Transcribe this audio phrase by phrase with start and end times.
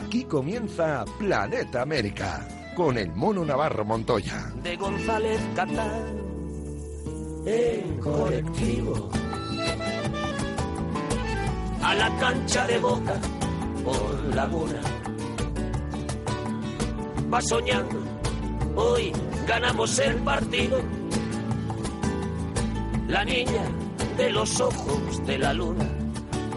[0.00, 4.52] Aquí comienza Planeta América con el mono Navarro Montoya.
[4.62, 6.24] De González Catán
[7.46, 9.10] en colectivo.
[11.80, 13.14] A la cancha de boca
[13.84, 14.80] por Laguna.
[17.32, 18.02] Va soñando,
[18.74, 19.12] hoy
[19.46, 20.80] ganamos el partido.
[23.06, 23.62] La niña
[24.16, 25.86] de los ojos de la luna,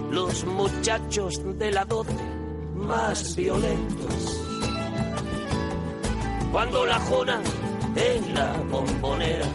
[0.09, 2.26] los muchachos de la doce
[2.87, 4.41] más violentos.
[6.51, 7.41] Cuando la jona
[7.95, 9.45] en la bombonera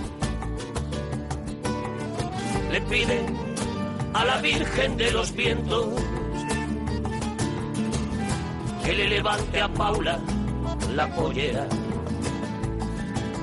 [2.70, 3.24] le pide
[4.12, 5.88] a la Virgen de los Vientos
[8.84, 10.18] que le levante a Paula
[10.94, 11.66] la pollera.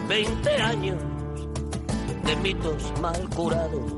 [0.07, 0.97] Veinte años
[2.25, 3.93] de mitos mal curados,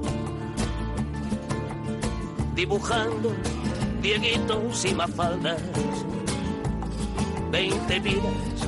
[2.55, 3.33] dibujando
[4.01, 5.61] dieguitos y mafaldas.
[7.51, 8.67] Veinte vidas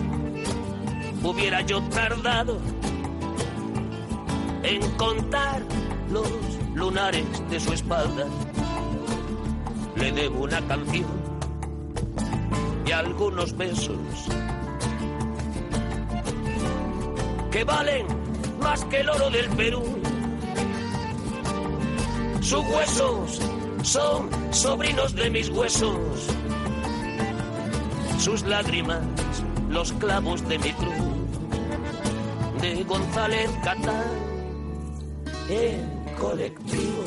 [1.23, 2.59] hubiera yo tardado
[4.63, 5.63] en contar
[6.11, 6.29] los
[6.75, 8.25] lunares de su espalda.
[9.95, 11.09] Le debo una canción
[12.85, 13.97] y algunos besos
[17.51, 18.05] que valen
[18.59, 19.83] más que el oro del Perú.
[22.41, 23.39] Sus huesos
[23.83, 25.97] son sobrinos de mis huesos.
[28.17, 29.01] Sus lágrimas,
[29.69, 30.93] los clavos de mi cruz.
[32.61, 34.03] De González Catán
[35.49, 37.03] en colectivo.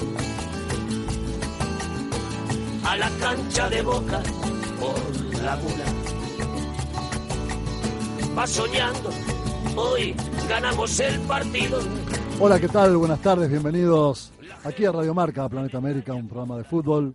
[2.84, 4.22] A la cancha de boca
[4.78, 5.84] por Laguna.
[8.38, 9.10] Va soñando,
[9.76, 10.14] hoy
[10.46, 11.80] ganamos el partido.
[12.38, 12.98] Hola, ¿qué tal?
[12.98, 14.30] Buenas tardes, bienvenidos
[14.66, 17.14] aquí a Radio Marca, Planeta América, un programa de fútbol.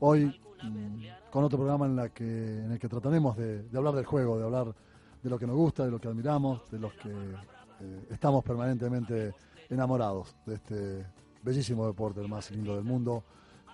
[0.00, 0.26] Hoy
[0.62, 4.04] mm, con otro programa en, la que, en el que trataremos de, de, hablar del
[4.04, 4.74] juego, de hablar
[5.22, 9.34] de lo que nos gusta, de lo que admiramos, de los que eh, estamos permanentemente
[9.70, 11.06] enamorados de este
[11.42, 13.24] bellísimo deporte, el más lindo del mundo,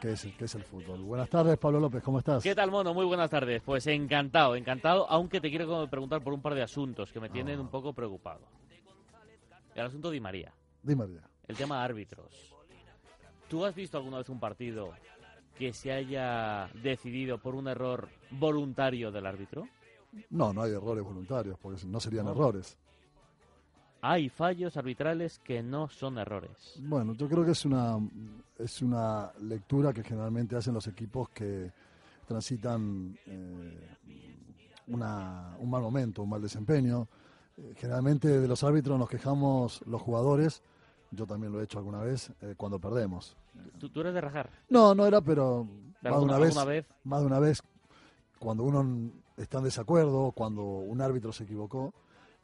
[0.00, 1.02] que es, que es el fútbol.
[1.02, 2.42] Buenas tardes, Pablo López, ¿cómo estás?
[2.42, 2.94] ¿Qué tal, Mono?
[2.94, 3.60] Muy buenas tardes.
[3.64, 7.58] Pues encantado, encantado, aunque te quiero preguntar por un par de asuntos que me tienen
[7.58, 7.62] Ah.
[7.62, 8.40] un poco preocupado.
[9.74, 10.52] El asunto Di María,
[10.82, 11.22] Di María.
[11.46, 12.54] el tema árbitros.
[13.48, 14.92] ¿Tú has visto alguna vez un partido
[15.56, 19.68] que se haya decidido por un error voluntario del árbitro?
[20.30, 22.32] No, no hay errores voluntarios, porque no serían No.
[22.32, 22.76] errores.
[24.00, 26.76] Hay fallos arbitrales que no son errores.
[26.80, 27.98] Bueno, yo creo que es una,
[28.58, 31.72] es una lectura que generalmente hacen los equipos que
[32.26, 33.96] transitan eh,
[34.86, 37.08] una- un mal momento, un mal desempeño.
[37.56, 40.62] Eh, generalmente de los árbitros nos quejamos los jugadores,
[41.10, 43.36] yo también lo he hecho alguna vez, eh, cuando perdemos.
[43.78, 44.50] ¿Tú, tú eres de rajar?
[44.68, 45.66] No, no era, pero
[46.02, 46.24] ¿Pero más de
[46.54, 47.62] una vez, más de una vez,
[48.38, 51.92] cuando uno está en desacuerdo, cuando un árbitro se equivocó,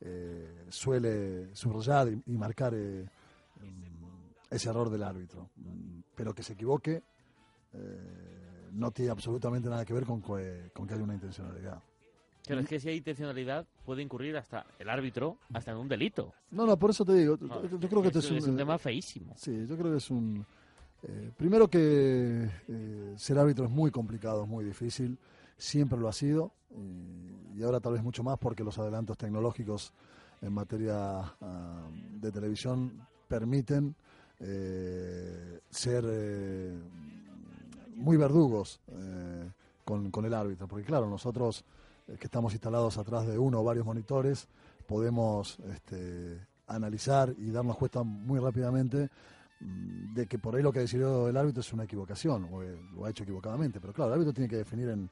[0.01, 3.09] eh, suele subrayar y, y marcar eh,
[3.61, 5.51] mm, ese error del árbitro.
[5.57, 7.03] Mm, Pero que se equivoque
[7.73, 11.81] eh, no tiene absolutamente nada que ver con que, con que haya una intencionalidad.
[12.47, 16.33] Pero es que si hay intencionalidad puede incurrir hasta el árbitro, hasta en un delito.
[16.51, 18.51] No, no, por eso te digo, No, yo, yo creo que es, este es un,
[18.51, 19.33] un eh, tema feísimo.
[19.37, 20.45] Sí, yo creo que es un...
[21.05, 25.17] eh, primero que eh, ser árbitro es muy complicado, es muy difícil,
[25.57, 29.93] siempre lo ha sido, y, y ahora tal vez mucho más porque los adelantos tecnológicos
[30.43, 31.87] en materia ah,
[32.21, 33.95] de televisión permiten
[34.41, 36.79] eh, ser eh,
[37.97, 39.49] muy verdugos eh,
[39.85, 41.65] con, con el árbitro, porque claro, nosotros
[42.07, 44.47] que estamos instalados atrás de uno o varios monitores,
[44.87, 49.09] podemos este, analizar y darnos cuenta muy rápidamente
[49.61, 52.77] mm, de que por ahí lo que decidió el árbitro es una equivocación, o eh,
[52.95, 55.11] lo ha hecho equivocadamente, pero claro, el árbitro tiene que definir en,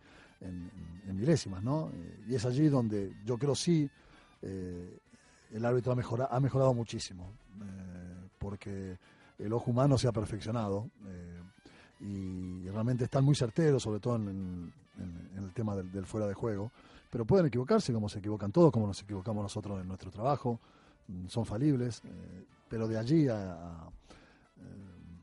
[1.14, 1.90] milésimas, ¿no?
[1.94, 3.88] Eh, Y es allí donde yo creo sí
[4.42, 4.98] eh,
[5.52, 7.30] el árbitro ha, mejora- ha mejorado muchísimo,
[8.38, 8.98] porque
[9.38, 11.40] el ojo humano se ha perfeccionado eh,
[12.00, 16.26] y realmente están muy certeros, sobre todo en, en- en el tema del, del fuera
[16.26, 16.70] de juego,
[17.10, 20.60] pero pueden equivocarse como se equivocan todos, como nos equivocamos nosotros en nuestro trabajo,
[21.08, 23.88] mm, son falibles, eh, pero de allí a, a,
[24.58, 25.22] eh,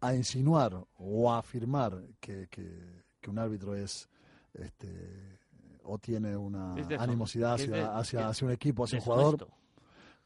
[0.00, 4.08] a insinuar o a afirmar que, que- que un árbitro es
[4.54, 5.38] este
[5.84, 9.34] o tiene una animosidad hacia, de- hacia, un equipo, hacia un jugador.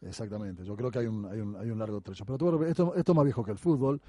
[0.03, 2.25] Exactamente, yo creo que hay un, hay un, hay un largo trecho.
[2.27, 4.01] Pero tú, esto, esto es más viejo que el fútbol.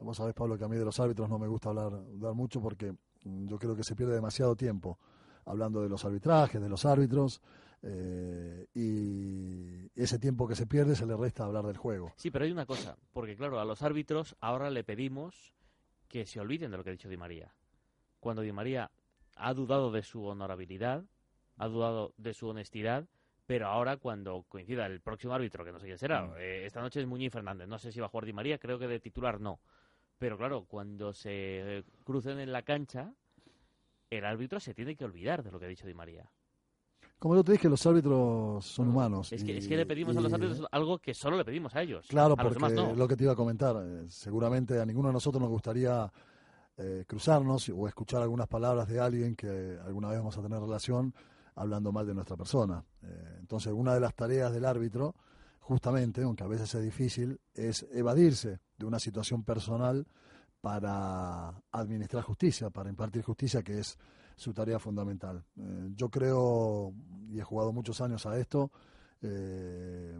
[0.00, 2.60] Vos sabés, Pablo, que a mí de los árbitros no me gusta hablar, hablar mucho
[2.60, 4.98] porque yo creo que se pierde demasiado tiempo
[5.44, 7.40] hablando de los arbitrajes, de los árbitros,
[7.82, 12.12] eh, y ese tiempo que se pierde se le resta hablar del juego.
[12.16, 15.52] Sí, pero hay una cosa, porque claro, a los árbitros ahora le pedimos
[16.08, 17.52] que se olviden de lo que ha dicho Di María.
[18.20, 18.90] Cuando Di María
[19.36, 21.04] ha dudado de su honorabilidad,
[21.56, 23.06] ha dudado de su honestidad,
[23.46, 26.34] pero ahora cuando coincida el próximo árbitro, que no sé quién será, Mm.
[26.38, 28.78] eh, esta noche es Muñiz Fernández, no sé si va a jugar Di María, creo
[28.78, 29.58] que de titular no.
[30.22, 31.30] Pero claro, cuando se
[31.78, 33.12] eh, crucen en la cancha,
[34.08, 36.30] el árbitro se tiene que olvidar de lo que ha dicho Di María.
[37.18, 39.32] Como yo te dije, los árbitros son humanos.
[39.32, 41.82] Es que, es que le pedimos a los árbitros algo que solo le pedimos a
[41.82, 42.06] ellos.
[42.06, 42.94] Claro, a los porque demás no.
[42.94, 46.08] lo que te iba a comentar, eh, seguramente a ninguno de nosotros nos gustaría
[46.76, 51.12] eh, cruzarnos o escuchar algunas palabras de alguien que alguna vez vamos a tener relación
[51.56, 52.84] hablando mal de nuestra persona.
[53.02, 55.16] Eh, entonces, una de las tareas del árbitro,
[55.62, 60.06] justamente, aunque a veces es difícil, es evadirse de una situación personal
[60.60, 63.98] para administrar justicia, para impartir justicia, que es
[64.36, 65.44] su tarea fundamental.
[65.56, 66.92] Eh, yo creo,
[67.28, 68.70] y he jugado muchos años a esto,
[69.20, 70.18] eh,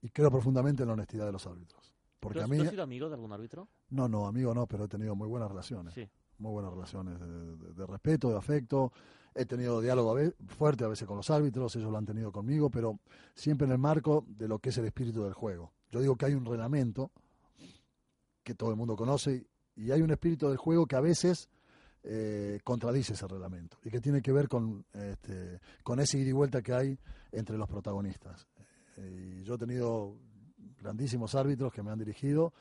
[0.00, 1.92] y creo profundamente en la honestidad de los árbitros.
[2.20, 3.68] Porque ¿Tú, a has, mí, tú has sido amigo de algún árbitro?
[3.90, 6.08] no, no, amigo no, pero he tenido muy buenas relaciones, Sí.
[6.38, 7.26] muy buenas relaciones de,
[7.56, 8.92] de- de respeto, de afecto.
[9.38, 12.70] He tenido diálogo a fuerte a veces con los árbitros, ellos lo han tenido conmigo,
[12.70, 12.98] pero
[13.34, 15.72] siempre en el marco de lo que es el espíritu del juego.
[15.90, 17.12] Yo digo que hay un reglamento
[18.42, 19.46] que todo el mundo conoce
[19.76, 21.48] y hay un espíritu del juego que a veces
[22.02, 26.32] eh, contradice ese reglamento y que tiene que ver con, este, con ese ida y
[26.32, 26.98] vuelta que hay
[27.30, 28.48] entre los protagonistas.
[28.96, 30.16] Eh, y yo he tenido
[30.80, 32.52] grandísimos árbitros que me han dirigido,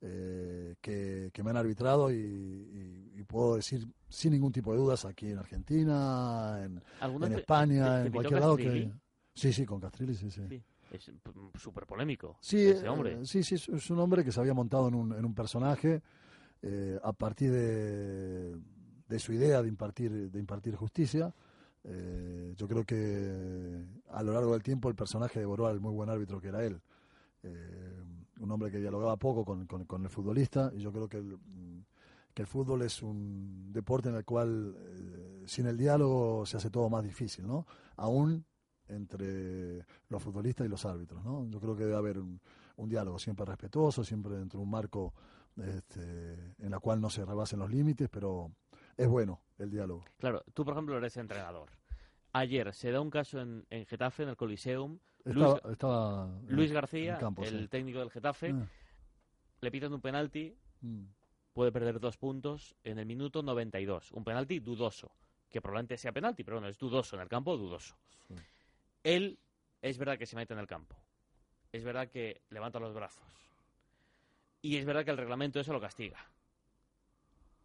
[0.00, 4.78] eh, que, que me han arbitrado y, y- y puedo decir sin ningún tipo de
[4.78, 8.62] dudas aquí en Argentina, en, ¿Alguna en España, te- te en cualquier lado que...
[8.64, 8.92] Castrilli?
[9.34, 10.42] Sí, sí, con Castrilli, sí, sí.
[10.48, 10.62] Sí.
[10.92, 13.24] Es mm, súper polémico Sí, ese eh, hombre.
[13.26, 16.02] sí, sí, es- es un hombre que se había montado en un, en un personaje
[16.62, 18.56] eh, a partir de,
[19.08, 21.34] de su idea de impartir, de impartir justicia.
[21.82, 26.08] Eh, yo creo que a lo largo del tiempo el personaje devoró al muy buen
[26.10, 26.80] árbitro que era él.
[28.44, 31.38] Un hombre que dialogaba poco con, con- el futbolista y yo creo que el,
[32.32, 36.70] que el fútbol es un deporte en el cual eh, sin el diálogo se hace
[36.70, 37.66] todo más difícil, ¿no?
[37.96, 38.44] Aún
[38.86, 41.46] entre los futbolistas y los árbitros, ¿no?
[41.48, 42.40] Yo creo que debe haber un,
[42.76, 45.14] un diálogo siempre respetuoso, siempre dentro de un marco
[45.56, 48.50] este, en la cual no se rebasen los límites, pero
[48.96, 50.04] es bueno el diálogo.
[50.18, 51.70] Claro, tú, por ejemplo, eres entrenador.
[52.34, 54.98] Ayer se da un caso en, en Getafe, en el Coliseum.
[55.24, 55.60] Estaba,
[56.48, 57.68] Luis, estaba García, el campo, el sí.
[57.68, 58.66] técnico del Getafe, Ah,
[59.60, 61.04] le pitan un penalti, mm,
[61.52, 64.12] puede perder dos puntos en el minuto 92.
[64.12, 65.12] Un penalti dudoso,
[65.48, 67.96] que probablemente sea penalti, pero bueno, es dudoso en el campo, dudoso.
[68.28, 68.34] sí.
[69.04, 69.38] Él
[69.80, 70.96] es verdad que se mete en el campo.
[71.70, 73.24] Es verdad que levanta los brazos.
[74.60, 76.18] Y es verdad que el reglamento eso lo castiga.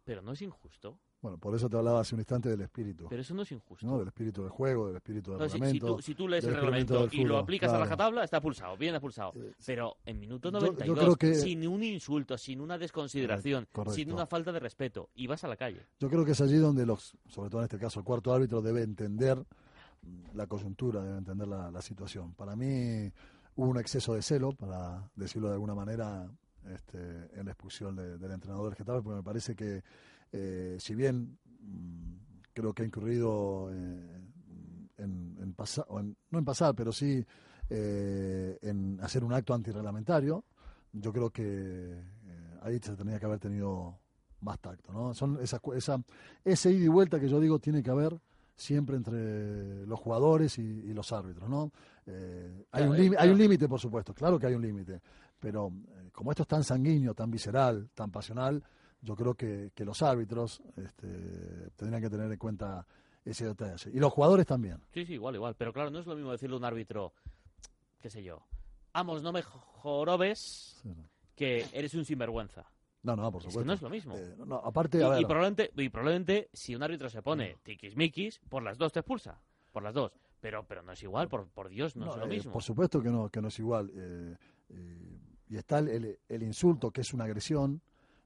[0.04, 0.98] Pero no es injusto.
[1.22, 3.86] Bueno, por eso te hablaba hace un instante del espíritu, Pero eso no es injusto.
[3.86, 3.98] ¿no?
[3.98, 5.96] Del espíritu del juego, del espíritu del si, si reglamento.
[5.96, 8.94] tú, si tú lees el reglamento y lo aplicas a la tabla, está pulsado, bien
[8.94, 9.32] expulsado.
[9.36, 13.68] Eh, Pero en minuto yo- yo 92, creo que- sin un insulto, sin una desconsideración,
[13.70, 13.94] Correcto.
[13.94, 15.84] sin una falta de respeto, y vas a la calle.
[15.98, 18.62] Yo creo que es allí donde los, sobre todo en este caso, el cuarto árbitro
[18.62, 19.44] debe entender
[20.32, 22.32] la coyuntura, debe entender la, la situación.
[22.32, 23.12] Para mí
[23.56, 26.30] hubo un exceso de celo, para decirlo de alguna manera,
[26.72, 26.98] este,
[27.38, 29.82] en la expulsión de- del entrenador del Getafe, porque me parece que
[30.32, 32.14] eh, si bien mm,
[32.52, 34.20] creo que ha incurrido eh,
[34.98, 37.24] en, en pasar, no en pasar, pero sí
[37.68, 40.44] eh, en hacer un acto antirreglamentario,
[40.92, 43.98] yo creo que eh, ahí se tenía que haber tenido
[44.40, 45.14] más tacto, ¿no?
[45.14, 46.02] Son esa, esa,
[46.44, 48.18] ese ida y vuelta que yo digo tiene que haber
[48.56, 51.70] siempre entre los jugadores y, y los árbitros, ¿no?
[52.06, 55.00] Eh, hay, Claro, un límite, hay un límite, por supuesto, claro que hay un límite,
[55.38, 58.62] pero eh, como esto es tan sanguíneo, tan visceral, tan pasional,
[59.02, 62.86] yo creo que, que los árbitros este, tendrían que tener en cuenta
[63.24, 63.90] ese detalle.
[63.92, 64.78] Y los jugadores también.
[64.92, 65.54] Sí, sí, igual, igual.
[65.56, 67.12] Pero claro, no es lo mismo decirle a un árbitro,
[68.00, 68.42] qué sé yo,
[68.92, 71.08] vamos, no me jorobes, Sí, no.
[71.34, 72.64] que eres un sinvergüenza.
[73.02, 73.66] No, no, por Es que supuesto.
[73.66, 74.14] no es lo mismo.
[74.16, 77.22] Eh, no, no, aparte, Y, a y ver, probablemente, y probablemente si un árbitro se
[77.22, 79.40] pone tiquismiquis, por las dos te expulsa.
[79.72, 80.12] Por las dos.
[80.40, 82.52] Pero, pero no es igual, por, por Dios, no, No, es lo eh, mismo.
[82.52, 83.90] Por supuesto que no, que no es igual.
[83.94, 84.36] eh,
[84.70, 87.80] eh, y está el, el- el insulto, que es una agresión,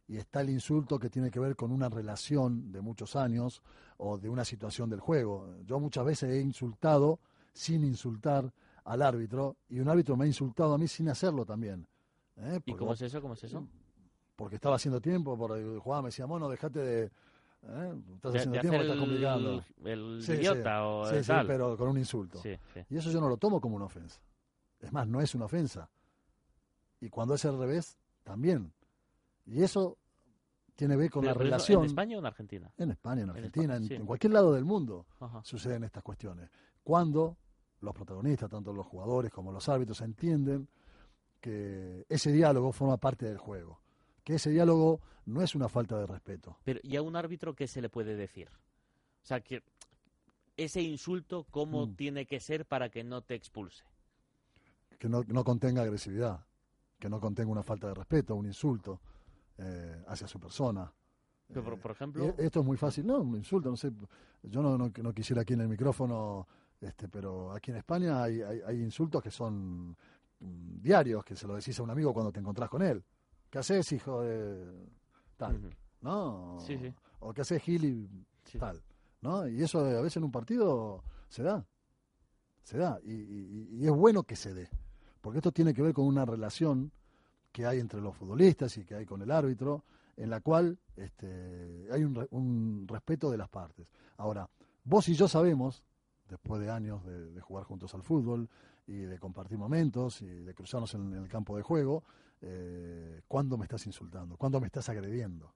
[0.06, 3.62] y está el insulto que tiene que ver con una relación de muchos años
[3.96, 5.54] o de una situación del juego.
[5.64, 7.20] Yo muchas veces he insultado
[7.52, 8.52] sin insultar
[8.84, 11.86] al árbitro, y un árbitro me ha insultado a mí sin hacerlo también.
[12.36, 12.60] ¿eh?
[12.66, 13.22] ¿Y cómo es eso?
[13.22, 13.66] ¿Cómo es eso?
[14.36, 17.04] Porque estaba haciendo tiempo, porque jugaba, me decía, mono, dejate de...
[17.04, 17.94] ¿eh?
[18.16, 19.64] Estás De, haciendo de tiempo, estás complicando.
[19.84, 20.38] el, el Sí, sí.
[20.40, 21.46] idiota o Sí, tal.
[21.46, 22.40] pero con un insulto.
[22.90, 24.20] Y eso yo no lo tomo como una ofensa.
[24.80, 25.88] Es más, no es una ofensa.
[27.00, 28.70] Y cuando es al revés, también.
[29.46, 29.98] Y eso
[30.74, 31.80] tiene que ver con Pero- la pero relación.
[31.80, 32.72] ¿En España o en Argentina?
[32.76, 33.94] En España, en En Argentina, en, España, sí.
[33.94, 35.42] en cualquier lado del mundo Ajá.
[35.44, 36.50] suceden estas cuestiones.
[36.82, 37.36] Cuando
[37.80, 40.68] los protagonistas, tanto los jugadores como los árbitros, entienden
[41.40, 43.80] que ese diálogo forma parte del juego.
[44.24, 46.56] Que ese diálogo no es una falta de respeto.
[46.64, 48.48] Pero, ¿y a un árbitro qué se le puede decir?
[49.22, 49.62] O sea, que
[50.56, 51.94] ese insulto, ¿cómo Mm.
[51.96, 53.84] tiene que ser para que no te expulse?
[54.98, 56.46] Que no, no contenga agresividad,
[56.98, 59.00] que no contenga una falta de respeto, un insulto
[59.58, 60.92] eh, hacia su persona.
[61.48, 63.92] Pero, por, Eh, por ejemplo, y esto es muy fácil, no, un insulto, no sé,
[64.42, 66.46] yo no, no, no quisiera aquí en el micrófono,
[66.80, 69.90] este, pero aquí en España hay, hay, hay insultos que son
[70.40, 73.04] mm, diarios, que se lo decís a un amigo cuando te encontrás con él.
[73.50, 74.88] ¿Qué haces, hijo de
[75.36, 75.70] tal?
[76.00, 76.58] ¿No?
[76.60, 76.92] Sí, sí.
[77.20, 78.08] O qué haces, Gil y
[78.44, 78.58] Sí.
[78.58, 78.82] tal.
[79.20, 79.46] ¿No?
[79.48, 81.64] Y eso a veces en un partido se da.
[82.62, 82.98] Se da.
[83.04, 84.68] Y, y- y es bueno que se dé.
[85.20, 86.90] Porque esto tiene que ver con una relación
[87.54, 89.84] que hay entre los futbolistas y que hay con el árbitro,
[90.16, 93.86] en la cual este, hay un, un respeto de las partes.
[94.16, 94.50] Ahora,
[94.82, 95.84] vos y yo sabemos,
[96.28, 98.48] después de años de, de jugar juntos al fútbol
[98.88, 102.02] y de compartir momentos y de cruzarnos en, el campo de juego,
[102.40, 105.54] eh, cuándo me estás insultando, cuándo me estás agrediendo.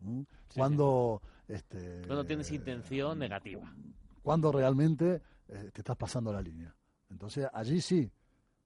[0.00, 0.22] ¿Mm?
[0.48, 0.58] sí.
[0.58, 3.72] Cuando, este, Cuando tienes intención negativa.
[4.20, 6.74] cuando realmente eh, te estás pasando la línea.
[7.08, 8.10] Entonces allí sí.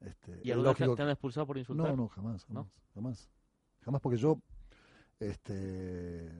[0.00, 1.88] Este, ¿Y alguna lógico te han expulsado por insultar?
[1.90, 2.70] no, no, jamás, jamás, ¿No?
[2.94, 3.30] jamás.
[3.80, 4.38] Jamás porque yo,
[5.18, 6.30] este,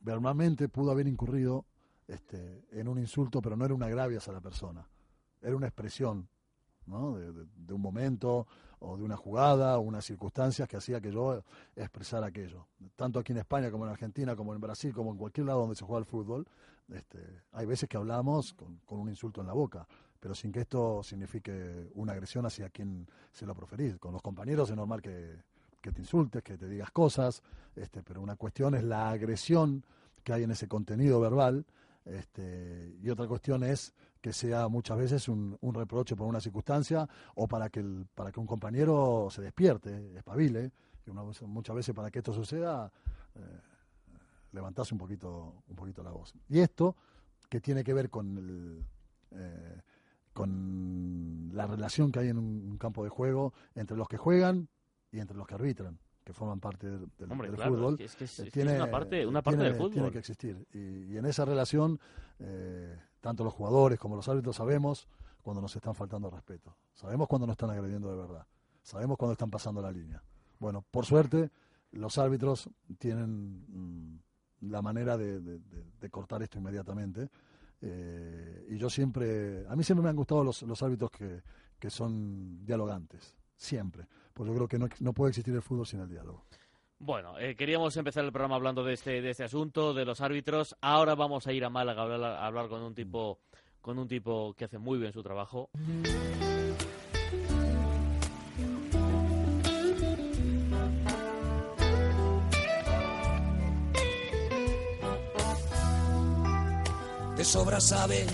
[0.00, 1.66] verbalmente pudo haber incurrido
[2.06, 4.86] este, en un insulto, pero no era un agravio hacia la persona.
[5.40, 6.28] Era una expresión,
[6.86, 7.16] ¿no?
[7.16, 8.46] De, de- de un momento,
[8.78, 11.42] o de una jugada, o unas circunstancias que hacía que yo
[11.76, 12.66] expresara aquello.
[12.96, 15.76] Tanto aquí en España, como en Argentina, como en Brasil, como en cualquier lado donde
[15.76, 16.46] se juega el fútbol,
[16.88, 19.86] este, hay veces que hablamos con, con un insulto en la boca,
[20.24, 23.98] pero sin que esto signifique una agresión hacia quien se lo proferís.
[23.98, 25.36] Con los compañeros es normal que,
[25.82, 27.42] te insultes, que te digas cosas,
[27.76, 29.84] este, pero una cuestión es la agresión
[30.22, 31.66] que hay en ese contenido verbal,
[32.06, 37.06] este, y otra cuestión es que sea muchas veces un, un reproche por una circunstancia
[37.34, 40.72] o para que, para que un compañero se despierte, espabile,
[41.42, 42.90] muchas veces para que esto suceda,
[43.34, 43.60] eh,
[44.52, 46.32] levantás un poquito, un poquito la voz.
[46.48, 46.96] Y esto,
[47.46, 48.86] que tiene que ver con el,
[49.32, 49.82] eh,
[50.34, 54.68] con la relación que hay en un, campo de juego entre los que juegan
[55.10, 57.94] y entre los que arbitran, que forman parte del, del- Hombre, del claro, fútbol.
[57.94, 59.92] es que, es, que es- es que es una parte, una parte tiene- del fútbol.
[59.92, 60.66] Tiene que existir.
[60.72, 61.98] Y, y en esa relación,
[62.40, 65.08] eh, tanto los jugadores como los árbitros sabemos
[65.42, 66.76] cuando nos están faltando al respeto.
[66.94, 68.46] Sabemos cuando nos están agrediendo de verdad.
[68.82, 70.22] Sabemos cuando están pasando la línea.
[70.58, 71.50] Bueno, por suerte,
[71.92, 74.18] los árbitros tienen mm,
[74.70, 77.30] la manera de, de- de- de cortar esto inmediatamente.
[77.86, 81.42] Eh, y yo siempre, a mí siempre me han gustado los, los árbitros que,
[81.78, 83.36] que son dialogantes.
[83.56, 84.06] Siempre.
[84.32, 86.44] Porque yo creo que no, no puede existir el fútbol sin el diálogo.
[86.98, 90.76] Bueno, eh, queríamos empezar el programa hablando de este, de este asunto, de los árbitros.
[90.80, 93.40] Ahora vamos a ir a Málaga a hablar, a hablar con un tipo
[93.82, 95.68] con un tipo que hace muy bien su trabajo.
[107.44, 108.26] De sobra sabes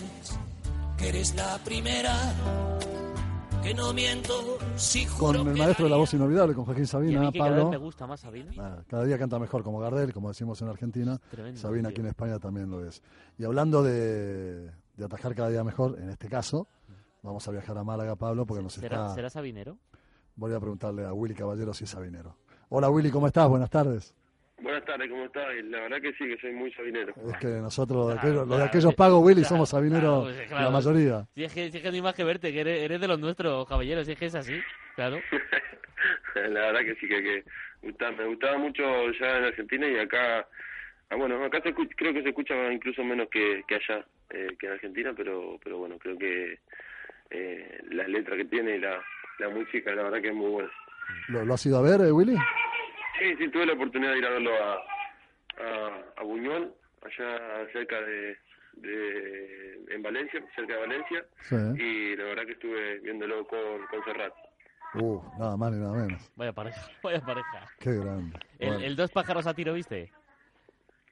[0.97, 2.15] que eres la primera,
[3.61, 6.85] que no miento si Con juro el que maestro de la voz inolvidable, con Joaquín
[6.85, 7.71] Y a Sabina, mí que cada vez Pablo.
[7.73, 8.53] me gusta más Sabina.
[8.57, 11.19] Ah, cada día canta mejor, como Gardel, como decimos en Argentina.
[11.29, 11.95] Tremendo, Sabina tío.
[11.95, 13.03] aquí en España también lo es.
[13.37, 16.69] Y hablando de, de atajar cada día mejor, en este caso,
[17.25, 19.15] vamos a viajar a Málaga, Pablo, porque nos ¿Será, está...
[19.17, 19.77] ¿Será Sabinero?
[20.37, 22.37] Voy a preguntarle a Willy Caballero si es sabinero.
[22.69, 23.49] Hola Willy, ¿cómo estás?
[23.49, 24.15] Buenas tardes.
[24.63, 25.47] Buenas tardes, ¿cómo estás?
[25.65, 27.15] La verdad que sí, que soy muy sabinero.
[27.31, 30.29] Es que nosotros, los de Claro, aquellos, los de aquellos pagos, Willy, claro, somos sabineros
[30.29, 31.27] claro, pues, la mayoría.
[31.35, 33.09] Si es que, si es que no hay más que verte, que eres, eres de
[33.09, 34.63] los nuestros, caballero, si es que es así,
[34.95, 35.23] claro.
[36.35, 37.45] La verdad que sí, que, que
[37.83, 38.83] gusta- me gustaba mucho
[39.19, 40.47] ya en Argentina y acá,
[41.11, 44.67] ah, bueno, acá se creo que se escucha incluso menos que, que allá, eh, que
[44.67, 46.59] en Argentina, pero pero bueno, creo que
[47.31, 49.03] eh, la letra que tiene y la,
[49.39, 50.71] la música, la verdad que es muy buena.
[51.29, 52.37] ¿Lo, lo has ido a ver, eh, Willy?
[53.21, 54.75] Sí, sí, tuve la oportunidad de ir a verlo a,
[55.63, 58.37] a, a Buñol, allá cerca de,
[58.77, 61.57] de, en Valencia, cerca de Valencia, Sí.
[61.77, 64.33] y la verdad que estuve viéndolo con, con Serrat.
[64.95, 66.33] Uh, nada más ni nada menos.
[66.35, 67.67] Vaya pareja, vaya pareja.
[67.79, 68.39] Qué grande.
[68.59, 68.85] El, Bueno.
[68.87, 70.11] el dos pájaros a tiro, ¿viste?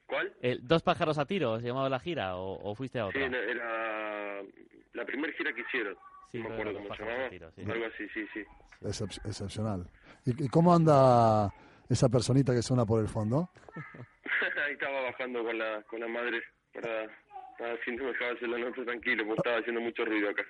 [0.07, 0.33] ¿Cuál?
[0.41, 3.25] El dos pájaros a tiro, ¿se llamaba la gira o, o fuiste a Sí, otra?
[3.25, 4.41] era, era
[4.93, 5.95] la primera gira que hicieron.
[6.31, 7.29] Sí, no me acuerdo cómo se llamaba.
[7.29, 7.61] tiro, sí.
[7.69, 8.43] Algo así, sí, sí.
[8.81, 9.85] Excep- excepcional.
[10.25, 11.53] ¿Y, y cómo anda
[11.89, 13.49] esa personita que suena por el fondo?
[14.65, 16.41] Ahí estaba bajando con la, con la madre
[16.73, 17.07] para,
[17.57, 20.43] para así no me dejaba hacer la noche tranquilo, porque estaba haciendo mucho ruido acá.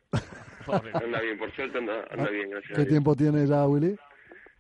[0.93, 2.77] Anda bien, por suerte anda, anda bien, gracias.
[2.77, 3.96] ¿Qué tiempo tiene ya, Willy?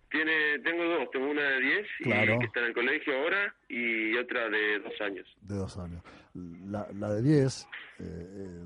[0.09, 2.35] Tiene, tengo dos, tengo una de 10 Claro.
[2.35, 5.27] y que está en el colegio ahora y otra de dos años.
[5.41, 6.01] De dos años.
[6.33, 7.67] La, la de 10
[7.99, 8.63] eh, eh,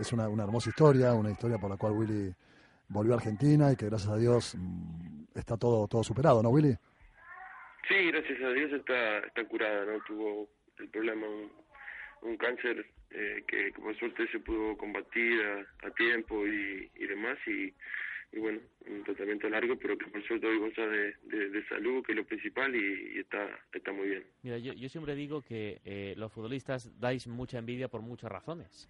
[0.00, 2.32] es una, una hermosa historia, una historia por la cual Willy
[2.88, 6.76] volvió a Argentina y que gracias a Dios mm, está todo, todo superado, ¿no, Willy?
[7.88, 10.02] Sí, gracias a Dios está, está curada, ¿no?
[10.04, 11.50] Tuvo el problema un,
[12.22, 15.40] un cáncer eh, que, por suerte se pudo combatir
[15.82, 17.72] a, tiempo y, y demás y,
[18.32, 22.12] y, bueno, un tratamiento largo, pero que por suerte hoy goza de, de, salud, que
[22.12, 24.24] es lo principal y, está, está muy bien.
[24.42, 28.88] Mira, yo, yo siempre digo que eh, los futbolistas dais mucha envidia por muchas razones.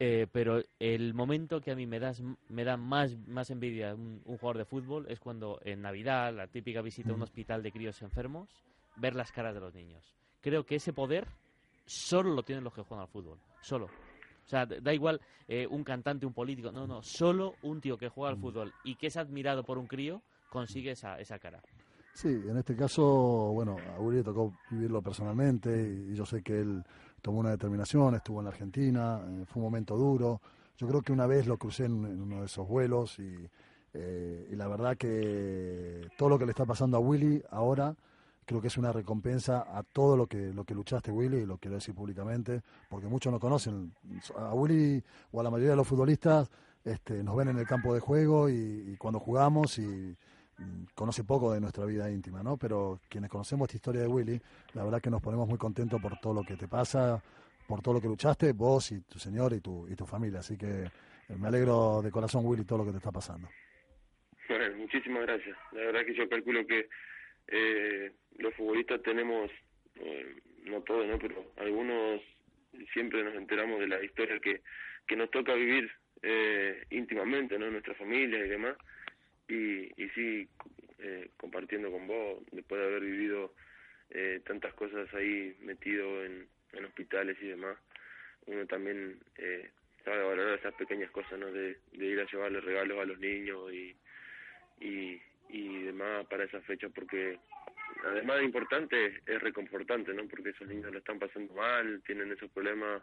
[0.00, 4.22] Eh, pero el momento que a mí me, das, me da más, más envidia un,
[4.24, 7.72] un, jugador de fútbol es cuando en Navidad, la típica visita a un hospital de
[7.72, 8.48] críos enfermos,
[8.96, 10.14] ver las caras de los niños.
[10.40, 11.26] Creo que ese poder
[11.84, 13.38] solo lo tienen los que juegan al fútbol.
[13.60, 13.86] Solo.
[13.86, 16.70] O sea, da igual eh, un cantante, un político.
[16.70, 17.02] No, no.
[17.02, 20.92] Solo un tío que juega al fútbol y que es admirado por un crío consigue
[20.92, 21.60] esa, esa cara.
[22.14, 23.04] Sí, en este caso,
[23.52, 25.70] bueno, a Uri le tocó vivirlo personalmente
[26.10, 26.82] y yo sé que él
[27.22, 30.40] tomó una determinación, estuvo en la Argentina, eh, fue un momento duro.
[30.76, 33.48] Yo creo que una vez lo crucé en, uno de esos vuelos y,
[33.94, 37.94] eh, y la verdad que todo lo que le está pasando a Willy ahora
[38.44, 41.58] creo que es una recompensa a todo lo que lo que luchaste Willy y lo
[41.58, 43.92] quiero decir públicamente porque muchos no conocen
[44.38, 46.50] a Willy o a la mayoría de los futbolistas
[46.84, 50.16] este, nos ven en el campo de juego y, cuando jugamos y,
[50.94, 54.40] conoce poco de nuestra vida íntima no pero quienes conocemos esta historia de Willy
[54.74, 57.22] la verdad que nos ponemos muy contentos por todo lo que te pasa
[57.66, 60.56] por todo lo que luchaste vos y tu señor y tu y tu familia así
[60.56, 63.48] que eh, me alegro de corazón Willy todo lo que te está pasando
[64.48, 66.88] bueno, muchísimas gracias la verdad que yo calculo que
[67.48, 69.50] eh, los futbolistas tenemos,
[69.96, 71.18] eh, no todos, ¿no?
[71.18, 72.20] pero algunos
[72.92, 74.60] siempre nos enteramos de la historia que,
[75.06, 75.90] que nos toca vivir
[76.22, 77.70] eh, íntimamente, ¿no?
[77.70, 78.76] Nuestra familia y demás.
[79.48, 80.48] Y, y sí,
[80.98, 83.54] eh, compartiendo con vos, después de haber vivido
[84.10, 87.76] eh, tantas cosas ahí metido en, en hospitales y demás,
[88.46, 89.70] uno también eh,
[90.04, 91.50] sabe valorar esas pequeñas cosas, ¿no?
[91.52, 93.96] De, ir a llevarle regalos a los niños y,
[94.80, 97.38] y, y demás para esa fecha porque
[98.04, 102.50] además de importante es reconfortante no porque esos niños lo están pasando mal tienen esos
[102.50, 103.02] problemas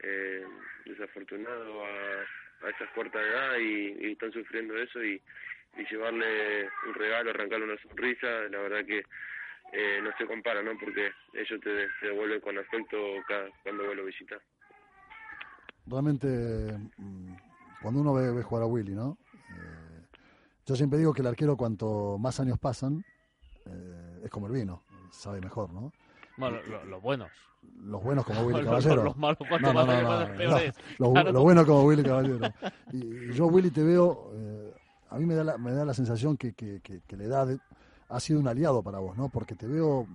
[0.00, 0.44] eh,
[0.84, 5.20] desafortunados a, a esa corta edad y, están sufriendo eso y,
[5.76, 9.02] y llevarle un regalo arrancarle una sonrisa la verdad que
[9.72, 14.06] eh, no se compara no porque ellos te, devuelven con afecto cada, cuando vuelvo a
[14.06, 14.40] visitar
[15.86, 16.26] realmente
[16.98, 17.34] mm,
[17.80, 19.16] cuando uno ve, ve jugar a Willy no
[19.50, 19.92] eh,
[20.64, 23.04] yo siempre digo que el arquero cuanto más años pasan,
[23.66, 25.92] eh, es como el vino, sabe mejor, ¿no?
[26.36, 27.30] Bueno, los buenos.
[27.80, 29.04] Los buenos como Willy Caballero.
[29.04, 30.28] los malos, no, no, no,
[31.04, 32.38] no, Los buenos como Willy Caballero.
[32.92, 34.31] Y, yo, Willy, te veo,
[35.12, 37.58] a mí me da la, me da la sensación que, que, que, la edad
[38.08, 39.28] ha sido un aliado para vos, ¿no?
[39.28, 40.06] Porque te veo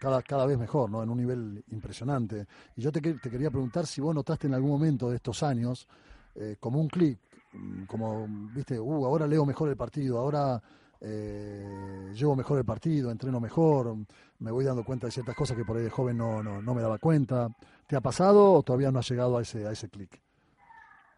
[0.00, 1.02] cada, cada vez mejor, ¿no?
[1.02, 2.46] En un nivel impresionante.
[2.76, 5.88] Y yo te, te quería preguntar si vos notaste en algún momento de estos años
[6.34, 7.18] eh, como un clic
[7.52, 10.60] Mm, como, viste, uh, ahora leo mejor el partido, ahora
[11.00, 13.94] eh, llevo mejor el partido, entreno mejor,
[14.38, 16.74] me voy dando cuenta de ciertas cosas que por ahí de joven no, no, no
[16.74, 17.48] me daba cuenta.
[17.86, 20.18] ¿Te ha pasado o todavía no has llegado a ese, a ese clic?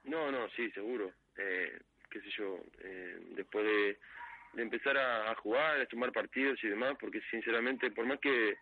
[0.05, 1.11] No, no, sí, seguro.
[1.37, 1.81] Eh,
[2.15, 3.99] qué sé yo, eh, después de,
[4.53, 8.57] de empezar a, jugar, a tomar partidos y demás, porque sinceramente, por más que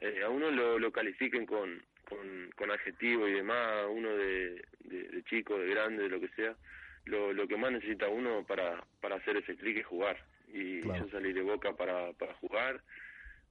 [0.00, 5.02] eh, a uno lo, lo califiquen con, con, con adjetivo y demás, uno de, de,
[5.10, 6.56] de chico, de grande, de lo que sea,
[7.04, 10.20] lo, lo que más necesita uno para, para hacer ese clic es jugar.
[10.52, 12.80] Y yo salí de boca para, para jugar.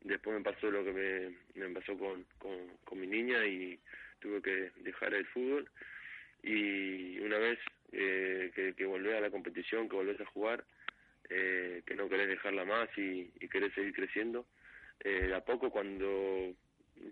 [0.01, 3.79] Después me pasó lo que me, me pasó con, con, con mi niña y
[4.19, 5.69] tuve que dejar el fútbol.
[6.43, 7.59] Y una vez
[7.91, 10.63] eh, que, que volvés a la competición, que volvés a jugar,
[11.29, 14.45] eh, que no querés dejarla más y, y querés seguir creciendo,
[15.03, 16.53] eh, a poco cuando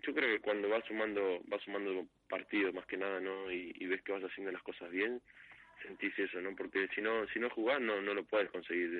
[0.02, 4.02] yo creo que cuando vas sumando vas sumando partidos más que nada no y, ves
[4.02, 5.20] que vas haciendo las cosas bien
[5.82, 6.56] sentís eso, ¿no?
[6.56, 8.90] Porque si no si no jugás no no lo puedes conseguir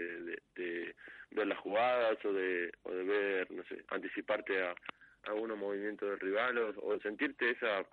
[0.54, 0.94] de,
[1.30, 4.74] ver las jugadas o de o de ver, no sé, anticiparte a,
[5.24, 7.84] a unos movimientos del rival o, de sentirte esa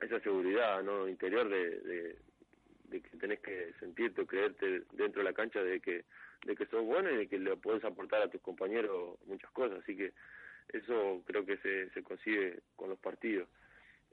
[0.00, 1.08] esa seguridad, ¿no?
[1.08, 2.16] interior de,
[2.90, 6.04] de que tenés que sentirte o creerte dentro de la cancha de que
[6.44, 9.80] de que sos bueno y de que le puedes aportar a tus compañeros muchas cosas,
[9.82, 10.12] así que
[10.72, 13.48] eso creo que se, se consigue con los partidos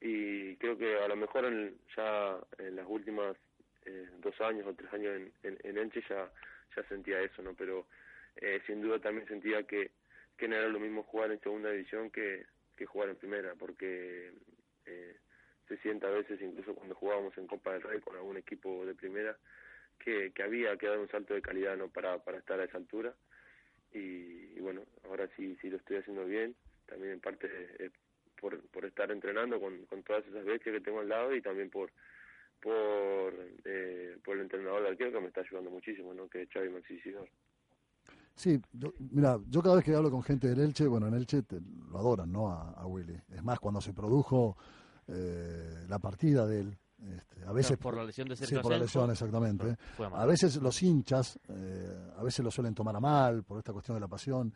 [0.01, 3.35] y creo que a lo mejor en, ya en las últimas
[3.85, 6.29] eh, dos años o tres años en, en, en Enche ya,
[6.75, 7.53] ya sentía eso, ¿no?
[7.55, 7.87] Pero
[8.35, 9.91] eh, sin duda también sentía que,
[10.37, 14.33] que no era lo mismo jugar en segunda división que, que jugar en primera, porque
[14.85, 15.15] eh,
[15.67, 18.95] se siente a veces, incluso cuando jugábamos en Copa del Rey con algún equipo de
[18.95, 19.37] primera,
[19.99, 23.13] que, había que dar un salto de calidad no para, para estar a esa altura.
[23.93, 27.91] Y, bueno, ahora sí, sí lo estoy haciendo bien, también en parte
[28.39, 31.69] por, por estar entrenando con, con todas esas bestias que tengo al lado y también
[31.69, 31.91] por
[32.61, 33.33] por,
[33.65, 36.27] eh, por el entrenador de arquero que me está ayudando muchísimo, ¿no?
[36.27, 37.29] que es Xavi Maxisidor.
[38.35, 41.41] Sí, yo, mira, yo cada vez que hablo con gente del Elche, bueno, en Elche
[41.91, 42.49] lo adoran, ¿no?
[42.51, 43.19] A, Willy.
[43.29, 44.55] Es más, cuando se produjo
[45.07, 48.71] eh, la partida de él, este, a veces por la lesión de Sergio Sí, por
[48.71, 49.77] la lesión, exactamente.
[49.99, 53.95] a veces los hinchas, eh, a veces lo suelen tomar a mal por esta cuestión
[53.95, 54.53] de la pasión.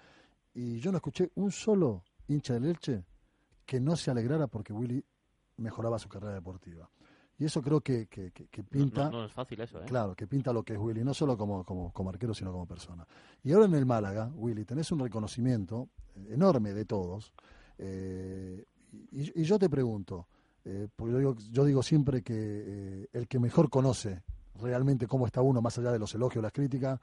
[0.53, 3.03] Y yo no escuché un solo hincha del Elche
[3.65, 5.03] que no se alegrara porque Willy
[5.57, 6.89] mejoraba su carrera deportiva.
[7.37, 8.31] Y eso creo que, que,
[8.63, 9.09] pinta.
[9.09, 9.85] No, es fácil eso, ¿eh?
[9.87, 12.67] Claro, que pinta lo que es Willy, no solo como, como, como, arquero, sino como
[12.67, 13.07] persona.
[13.43, 15.89] Y ahora en el Málaga, Willy, tenés un reconocimiento
[16.29, 17.33] enorme de todos.
[17.79, 18.63] Eh,
[19.11, 20.27] y, yo te pregunto,
[20.65, 24.21] eh, porque yo digo, yo digo siempre que eh, el que mejor conoce
[24.61, 26.99] realmente cómo está uno, más allá de los elogios, las críticas,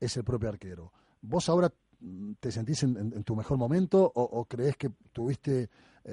[0.00, 0.92] es el propio arquero.
[1.20, 5.68] ¿Vos ahora mm, te sentís en, tu mejor momento o, crees que tuviste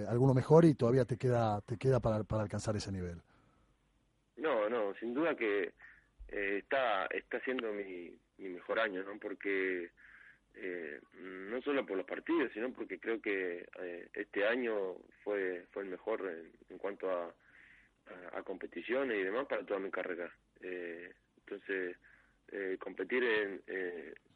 [0.07, 3.21] alguno mejor y todavía te queda, te queda para, para alcanzar ese nivel?
[4.37, 5.73] No, no, sin duda que
[6.29, 9.19] eh, está está siendo mi, mi mejor año, ¿no?
[9.19, 9.91] Porque
[10.55, 15.83] eh, no solo por los partidos, sino porque creo que eh, este año fue fue
[15.83, 16.21] el mejor
[16.69, 17.33] en, cuanto a,
[18.33, 20.31] a, competiciones y demás para toda mi carrera.
[20.61, 21.97] entonces,
[22.79, 23.61] competir en,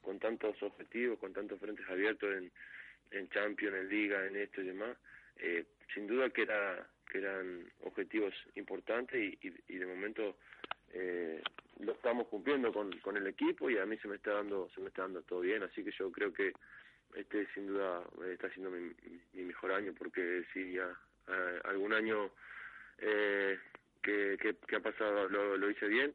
[0.02, 2.52] con tantos objetivos, con tantos frentes abiertos en,
[3.12, 4.98] en Champions, en Liga, en esto y demás,
[5.94, 10.38] sin duda que era que eran objetivos importantes y, y, de momento
[10.94, 11.42] eh,
[11.80, 14.82] lo estamos cumpliendo con, con el equipo y a mí se me está dando se
[14.82, 16.54] me está dando todo bien así que yo creo que
[17.16, 18.92] este sin duda está siendo mi,
[19.34, 20.90] mi mejor año porque si ya
[21.28, 22.32] eh, algún año
[22.98, 23.60] eh,
[24.02, 26.14] que, que, ha pasado lo, hice bien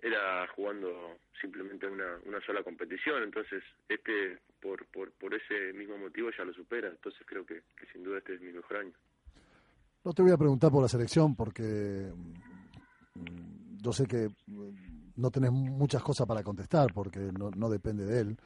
[0.00, 6.30] era jugando simplemente una, una sola competición entonces este por, por, por ese mismo motivo
[6.36, 8.92] ya lo supera entonces creo que, que sin duda este es mi mejor año.
[10.02, 12.10] No te voy a preguntar por la selección porque
[13.14, 14.70] mm, yo sé que mm,
[15.16, 18.38] no tenés muchas cosas para contestar porque no, no depende de él.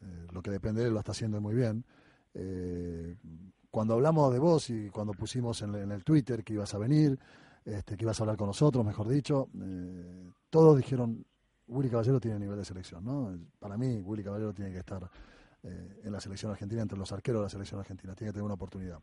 [0.00, 1.84] Eh, lo que depende de él lo está haciendo muy bien.
[2.34, 3.16] Eh,
[3.70, 7.18] cuando hablamos de vos y cuando pusimos en, el Twitter que ibas a venir,
[7.64, 11.24] este, que ibas a hablar con nosotros, mejor dicho, eh, todos dijeron,
[11.68, 13.36] Willy Caballero tiene nivel de selección, ¿no?
[13.58, 15.10] Para mí, Willy Caballero tiene que estar
[15.64, 18.54] en la selección argentina, entre los arqueros de la selección argentina, tiene que tener una
[18.54, 19.00] oportunidad.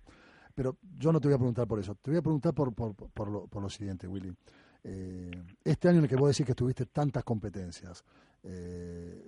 [0.56, 2.96] Pero yo no te voy a preguntar por eso, te voy a preguntar por, por,
[2.96, 4.34] por, lo, por lo siguiente, Willy.
[4.84, 5.32] Eh,
[5.64, 8.04] este año en el que vos decís que tuviste tantas competencias,
[8.44, 9.24] eh,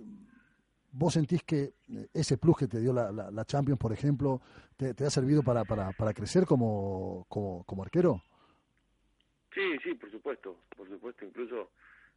[0.92, 1.74] ¿vos sentís que
[2.14, 4.42] ese plus que te dio la, la, Champions, por ejemplo,
[4.76, 8.22] te, ha servido para, para, para crecer como, como, como arquero?
[9.54, 11.72] Sí, sí, por supuesto, por supuesto, incluso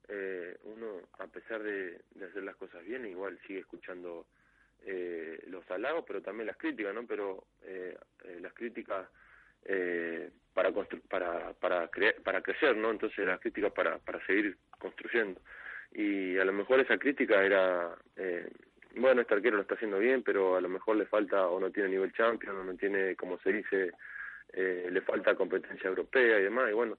[0.08, 4.26] eh, uno, a pesar de, de, hacer las cosas bien, igual sigue escuchando
[4.84, 7.06] eh, los halagos, pero también las críticas, ¿no?
[7.06, 9.08] Pero eh, eh las críticas
[9.64, 10.72] eh, para,
[11.08, 11.88] para, para,
[12.24, 12.90] para crecer, ¿no?
[12.90, 15.40] Entonces las críticas para, para seguir construyendo.
[15.92, 18.48] Y a lo mejor esa crítica era, eh,
[18.96, 21.70] bueno, este arquero lo está haciendo bien, pero a lo mejor le falta o no
[21.70, 23.92] tiene nivel champion o no tiene, como se dice,
[24.52, 26.70] eh, le falta competencia europea y demás.
[26.70, 26.98] Y bueno,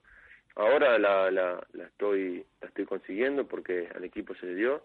[0.56, 4.84] ahora la, la, la, estoy, la estoy consiguiendo porque al equipo se le dio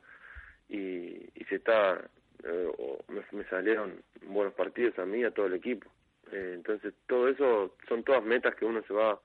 [0.69, 2.01] y, y se está
[2.43, 2.99] eh, o
[3.31, 5.89] me, salieron buenos partidos a mí a todo el equipo.
[6.31, 9.19] Eh, entonces, todo eso son todas metas que uno se va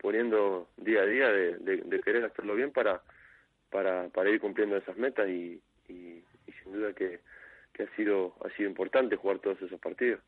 [0.00, 3.02] poniendo día a día de, de, querer hacerlo bien para,
[3.70, 6.22] para, para ir cumpliendo esas metas y, y,
[6.62, 7.20] sin duda que,
[7.72, 10.20] que, ha, sido, ha sido importante jugar todos esos partidos.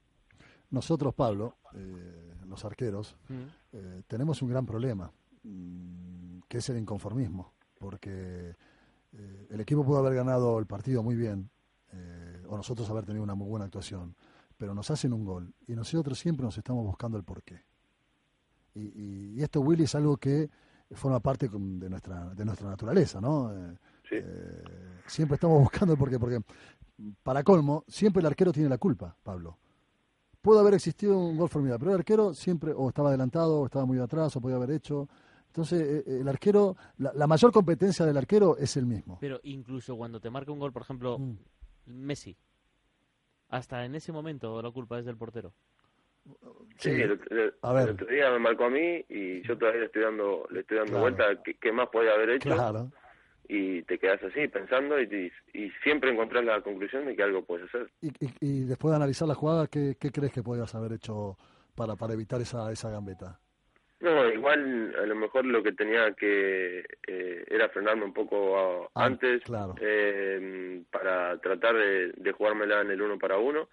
[0.71, 4.01] Nosotros, Pablo, eh, los arqueros, mm.
[4.09, 5.13] tenemos un gran problema,
[5.43, 8.55] mm, que es el inconformismo, porque
[9.51, 11.49] el equipo pudo haber ganado el partido muy bien,
[11.93, 14.15] eh, o nosotros haber tenido una muy buena actuación,
[14.57, 17.63] pero nos hacen un gol y nosotros siempre nos estamos buscando el porqué.
[18.75, 20.51] Y, y, esto, Willy, es algo que
[20.91, 23.53] forma parte de nuestra, de nuestra naturaleza, ¿no?
[23.53, 23.79] Eh,
[24.13, 24.63] eh,
[25.07, 26.41] siempre estamos buscando el porqué, porque
[27.23, 29.59] para colmo, siempre el arquero tiene la culpa, Pablo.
[30.41, 33.85] Puede haber existido un gol formidable, pero el arquero siempre o estaba adelantado, o estaba
[33.85, 35.09] muy atrás, o podía haber hecho.
[35.49, 39.19] Entonces, el arquero, la, mayor competencia del arquero es el mismo.
[39.21, 41.37] Pero incluso cuando te marca un gol, por ejemplo, mm.
[41.87, 42.37] Messi.
[43.49, 45.53] Hasta en ese momento la culpa es del portero.
[46.79, 47.13] Sí, el,
[47.61, 50.99] otro día me marcó a mí y yo todavía le estoy dando, le estoy dando
[50.99, 51.25] vuelta
[51.61, 52.51] qué, más podía haber hecho.
[52.51, 52.91] Claro.
[53.49, 57.69] Y te quedas así pensando y, y, siempre encontrás la conclusión de que algo puedes
[57.69, 57.89] hacer.
[58.01, 61.39] Y, y, después de analizar la jugada, ¿qué, ¿qué, crees que podías haber hecho
[61.77, 63.39] para, para evitar esa, esa gambeta?
[64.01, 69.05] No, igual a lo mejor lo que tenía que eh, era frenarme un poco ah,
[69.07, 69.43] antes
[69.81, 73.71] eh, para tratar de, de, jugármela en el uno para uno,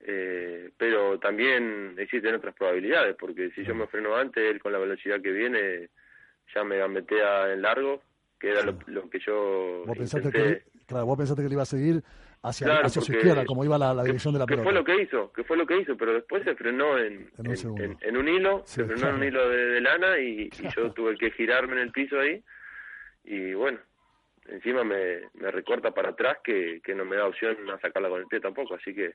[0.00, 4.78] eh, pero también existen otras probabilidades, porque si yo me freno antes, él con la
[4.78, 5.90] velocidad que viene
[6.54, 8.02] ya me gambetea en largo,
[8.40, 11.66] que era lo, que yo ¿Vos pensaste que, Claro, vos pensaste que le iba a
[11.66, 12.02] seguir
[12.42, 14.64] hacia, Claro, hacia su izquierda, como iba la, la que- dirección de la que pelota.
[14.64, 17.46] fue lo que hizo, que fue lo que hizo, pero después se frenó en, En
[17.46, 17.84] un en, segundo.
[17.84, 19.14] en- en un hilo, Sí, se frenó claro.
[19.16, 22.18] en un hilo de, de lana y, y yo tuve que girarme en el piso
[22.18, 22.42] ahí
[23.24, 23.78] y bueno,
[24.48, 28.20] encima me, me recorta para atrás que, que no me da opción a sacarla con
[28.20, 29.14] el pie tampoco, así que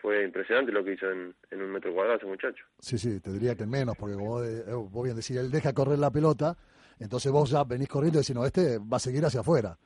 [0.00, 2.64] fue impresionante lo que hizo en, en un metro cuadrado ese muchacho.
[2.78, 5.50] Sí, sí, te diría que en menos, porque como vos, eh, vos bien decís, él
[5.50, 6.56] deja correr la pelota,
[7.00, 9.76] entonces vos ya venís corriendo y decís, no, este va a seguir hacia afuera.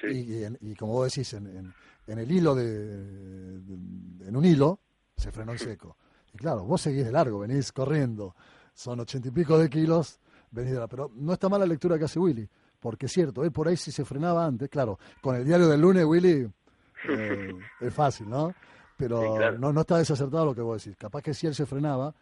[0.00, 0.06] Sí.
[0.08, 1.74] Y, y en- y como vos decís, en, en-
[2.12, 4.80] en el hilo de, de- en un hilo,
[5.16, 5.96] se frenó en seco.
[6.32, 8.34] Y claro, vos seguís de largo, venís corriendo,
[8.74, 10.20] son ochenta y pico de kilos,
[10.50, 10.86] venís de la...
[10.88, 13.76] Pero no está mal la lectura que hace Willy, porque es cierto, él por ahí
[13.76, 16.48] si se frenaba antes, claro, con el diario del lunes, Willy,
[17.08, 18.54] eh, es fácil, ¿no?
[18.96, 19.58] Pero Sí, claro.
[19.58, 20.96] no, no está desacertado lo que vos decís.
[20.98, 22.14] Capaz que si él se frenaba,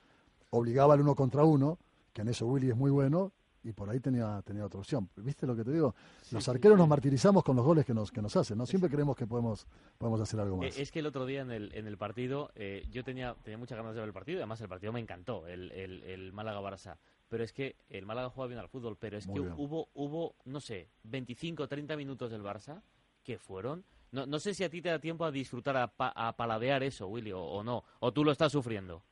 [0.50, 1.78] obligaba al uno contra uno,
[2.12, 3.32] que en eso Willy es muy bueno,
[3.64, 5.08] y por ahí tenía, tenía otra opción.
[5.16, 5.94] ¿Viste lo que te digo?
[6.30, 6.80] Los arqueros sí.
[6.80, 8.66] nos martirizamos con los goles que nos, que nos hacen, ¿no?
[8.66, 9.66] Siempre creemos que podemos,
[9.98, 10.78] podemos hacer algo Eh, más.
[10.78, 13.76] Es que el otro día en el, en el partido, eh, yo tenía, tenía muchas
[13.76, 16.96] ganas de ver el partido, y además el partido me encantó, el, el, el Málaga-Barça.
[17.28, 19.54] Pero es que el Málaga juega bien al fútbol, pero es Muy que bien.
[19.58, 22.80] hubo, hubo, no sé, 25 o 30 minutos del Barça
[23.22, 23.84] que fueron...
[24.10, 26.82] No, no sé si a ti te da tiempo a disfrutar, a, pa- a paladear
[26.82, 27.84] eso, Willy, o, o no.
[28.00, 29.02] O tú lo estás sufriendo.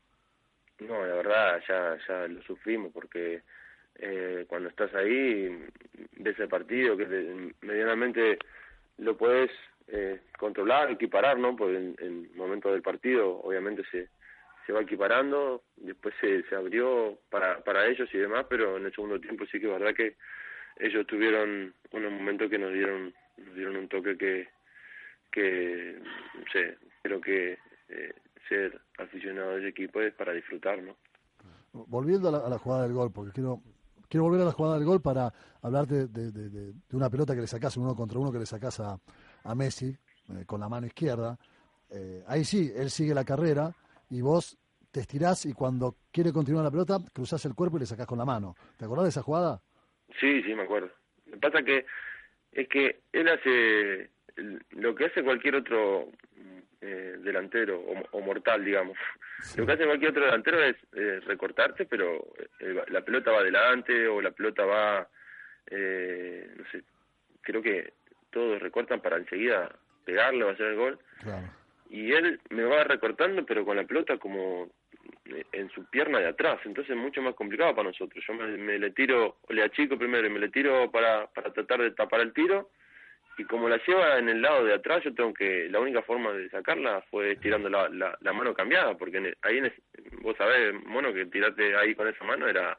[0.80, 3.42] No, la verdad, ya, ya lo sufrimos porque
[3.98, 5.64] eh, cuando estás ahí,
[6.18, 8.38] ves el partido que te- medianamente
[8.98, 9.50] lo puedes
[9.88, 11.54] eh, controlar, equiparar, ¿no?
[11.56, 14.08] Porque en el momento del partido, obviamente, se,
[14.66, 18.94] se va equiparando, después se, se abrió para, para ellos y demás, pero en el
[18.94, 20.16] segundo tiempo sí que es verdad que
[20.78, 24.48] ellos tuvieron unos momentos que nos dieron, nos dieron un toque que,
[25.30, 25.98] que
[26.34, 28.12] no sé, creo que eh,
[28.48, 30.96] ser aficionado a ese equipo es para disfrutar, ¿no?
[31.72, 33.60] Volviendo a la, a la jugada del gol, porque quiero,
[34.08, 37.76] quiero volver a la jugada del gol para hablarte de, una pelota que le sacás,
[37.76, 38.98] un uno contra uno que le sacás a,
[39.44, 41.38] a Messi eh, con la mano izquierda.
[41.90, 43.72] Eh, ahí sí, él sigue la carrera
[44.10, 44.58] y vos
[44.90, 48.18] te estirás y cuando quiere continuar la pelota, cruzás el cuerpo y le sacás con
[48.18, 48.54] la mano.
[48.78, 49.60] ¿Te acordás de esa jugada?
[50.20, 50.90] Sí, sí, me acuerdo.
[51.26, 51.86] Lo que pasa que
[52.52, 54.10] es que él hace
[54.70, 56.08] lo que hace cualquier otro
[56.80, 58.96] eh, delantero o, o mortal, digamos.
[59.56, 62.24] Lo que hace cualquier otro delantero es eh, recortarte, pero
[62.60, 65.08] eh, la pelota va adelante o la pelota va,
[65.70, 66.82] eh, no sé,
[67.42, 67.92] creo que
[68.30, 70.98] todos recortan para enseguida pegarle o hacer el gol.
[71.22, 71.48] Claro.
[71.88, 74.68] y él me va recortando pero con la pelota como
[75.24, 78.46] eh, en su pierna de atrás entonces es mucho más complicado para nosotros yo me,
[78.58, 81.92] me le tiro o le achico primero y me le tiro para para tratar de
[81.92, 82.70] tapar el tiro
[83.38, 86.32] y como la lleva en el lado de atrás yo tengo que la única forma
[86.32, 89.82] de sacarla fue tirando la, la, la mano cambiada porque en el- ahí en es-
[90.22, 92.78] vos sabés mono que tirarte ahí con esa mano era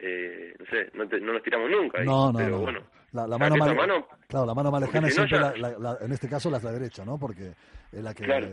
[0.00, 2.58] eh, no sé no, te- no nos tiramos nunca ahí, No, no, pero no.
[2.60, 2.80] bueno
[3.12, 5.60] La, la saqué mano más, mano claro, la mano más lejana es si no siempre
[5.60, 7.18] ya- la, la- en este caso la es la derecha, ¿no?
[7.18, 7.52] Porque
[7.92, 8.24] es la que...
[8.24, 8.46] Claro.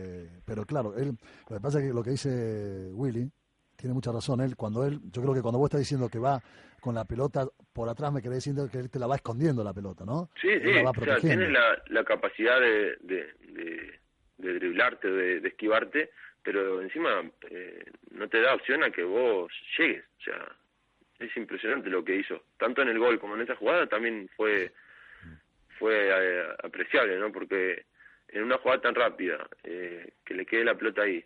[0.44, 1.16] Pero claro, él,
[1.48, 3.30] lo que pasa es que lo que dice Willy
[3.76, 4.40] tiene mucha razón.
[4.40, 6.40] Él, cuando él, yo creo que cuando vos estás diciendo que va
[6.80, 9.74] con la pelota por atrás, me querés diciendo que él te la va escondiendo la
[9.74, 10.30] pelota, ¿no?
[10.40, 14.00] Sí, Él sí, la va o sea, tienes la, la capacidad de, de, de,
[14.38, 16.10] de driblarte, de, de esquivarte,
[16.42, 20.04] pero encima eh, no te da opción a que vos llegues.
[20.20, 20.56] O sea,
[21.18, 22.42] es impresionante lo que hizo.
[22.58, 24.72] Tanto en el gol como en esa jugada también fue
[25.78, 27.30] fue eh, apreciable, ¿no?
[27.30, 27.84] Porque
[28.28, 31.24] en una jugada tan rápida, eh, que le quede la pelota ahí,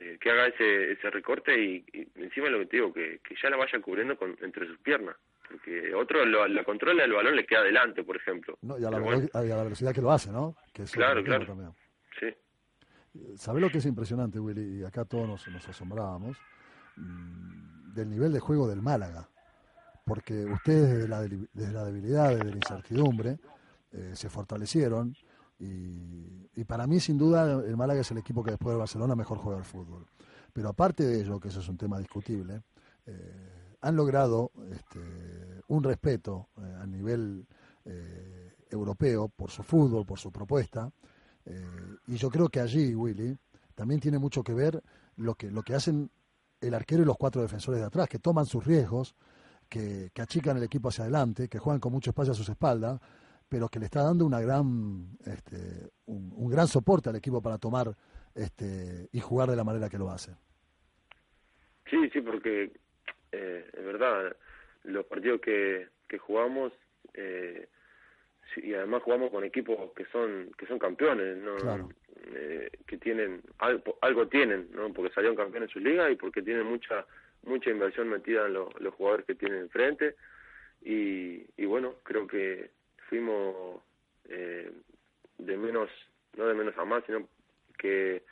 [0.00, 3.34] eh, que haga ese, ese recorte y, y encima lo que te digo, que, que
[3.42, 5.16] ya la vaya cubriendo con, entre sus piernas.
[5.48, 8.58] Porque otro lo- la controla el balón le queda adelante, por ejemplo.
[8.62, 10.56] No, y, a la, Pero bueno, velo- y a la velocidad que lo hace, ¿no?
[10.72, 11.46] Que Claro, claro.
[11.46, 11.70] también.
[12.18, 12.26] sí.
[13.36, 14.80] ¿Sabés lo que es impresionante, Willy?
[14.80, 16.36] Y acá todos nos, nos asombrábamos
[16.96, 19.28] mm, del nivel de juego del Málaga.
[20.04, 23.36] Porque ustedes desde la, desde la debilidad, desde la incertidumbre,
[23.92, 25.14] eh, se fortalecieron.
[25.60, 29.16] Y, y para mí, sin duda, el Málaga es el equipo que después de Barcelona
[29.16, 30.06] mejor juega al fútbol.
[30.52, 32.62] Pero aparte de ello, que eso es un tema discutible,
[33.06, 37.46] eh, han logrado este, un respeto eh, a nivel
[37.84, 40.90] eh, europeo por su fútbol, por su propuesta.
[42.06, 43.36] Y yo creo que allí, Willy,
[43.74, 44.82] también tiene mucho que ver
[45.16, 46.10] lo que, lo que hacen
[46.58, 49.14] el arquero y los cuatro defensores de atrás, que toman sus riesgos,
[49.68, 52.98] que, que achican el equipo hacia adelante, que juegan con mucho espacio a sus espaldas,
[53.54, 55.56] pero que le está dando una gran, este,
[56.06, 57.86] un, un gran soporte al equipo para tomar
[58.34, 60.32] este, y jugar de la manera que lo hace.
[61.88, 62.72] Sí, sí, porque
[63.30, 64.34] eh, es verdad,
[64.82, 66.72] los partidos que, que jugamos
[67.12, 67.68] eh,
[68.56, 71.54] y además jugamos con equipos que son que son campeones, ¿no?
[71.54, 71.88] Claro.
[72.34, 74.92] Eh, que tienen algo, algo tienen, ¿no?
[74.92, 77.06] Porque salieron campeones en su liga y porque tienen mucha
[77.44, 80.16] mucha inversión metida en lo- los jugadores que tienen enfrente
[80.82, 82.72] y, y bueno, creo que
[83.08, 83.82] fuimos
[84.28, 84.70] eh,
[85.38, 85.90] de menos,
[86.36, 87.28] no de menos a más, sino
[87.78, 88.22] que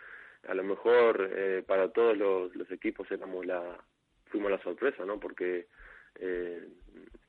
[0.48, 3.78] a lo mejor eh, para todos los, equipos éramos la,
[4.26, 5.20] fuimos la sorpresa, ¿no?
[5.20, 5.66] Porque
[6.16, 6.68] eh,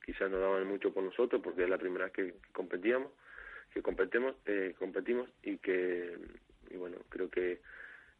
[0.05, 3.11] quizás no daban mucho por nosotros porque es la primera vez que competíamos,
[3.73, 6.17] que competemos, eh, competimos y que,
[6.69, 7.59] y bueno, creo que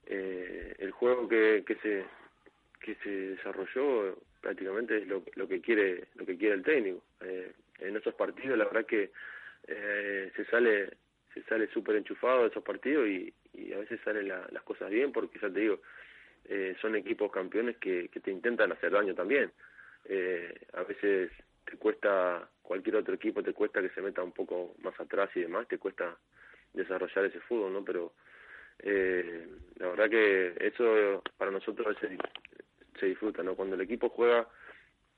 [0.06, 2.06] eh, el juego que, que se
[2.82, 7.02] que se desarrolló prácticamente es lo, lo que quiere lo que quiere el técnico.
[7.22, 9.12] Eh, en esos partidos la verdad que
[9.68, 10.90] eh, se sale
[11.34, 13.34] se sale súper enchufado de esos partidos y,
[13.74, 15.80] a veces salen las cosas bien porque ya te digo
[16.46, 19.52] eh, son equipos campeones que, que te intentan hacer daño también.
[20.06, 21.32] Eh, a veces
[21.64, 25.42] te cuesta cualquier otro equipo te cuesta que se meta un poco más atrás y
[25.42, 26.18] demás te cuesta
[26.74, 28.14] desarrollar ese fútbol no pero
[28.80, 32.18] eh, la verdad que eso para nosotros se,
[33.00, 34.46] se disfruta no cuando el equipo juega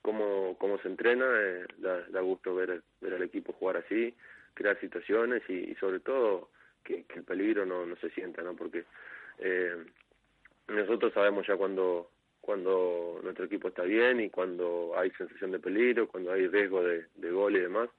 [0.05, 4.13] como, como se entrena, eh, da, da, gusto ver, ver al equipo jugar así,
[4.53, 6.51] crear situaciones y, y sobre todo
[6.83, 8.55] que, que, el peligro no, no se sienta, ¿no?
[8.55, 8.83] Porque
[9.39, 9.83] eh,
[10.67, 16.07] nosotros sabemos ya cuando, cuando nuestro equipo está bien y cuando hay sensación de peligro,
[16.07, 17.89] cuando hay riesgo de, de gol y demás.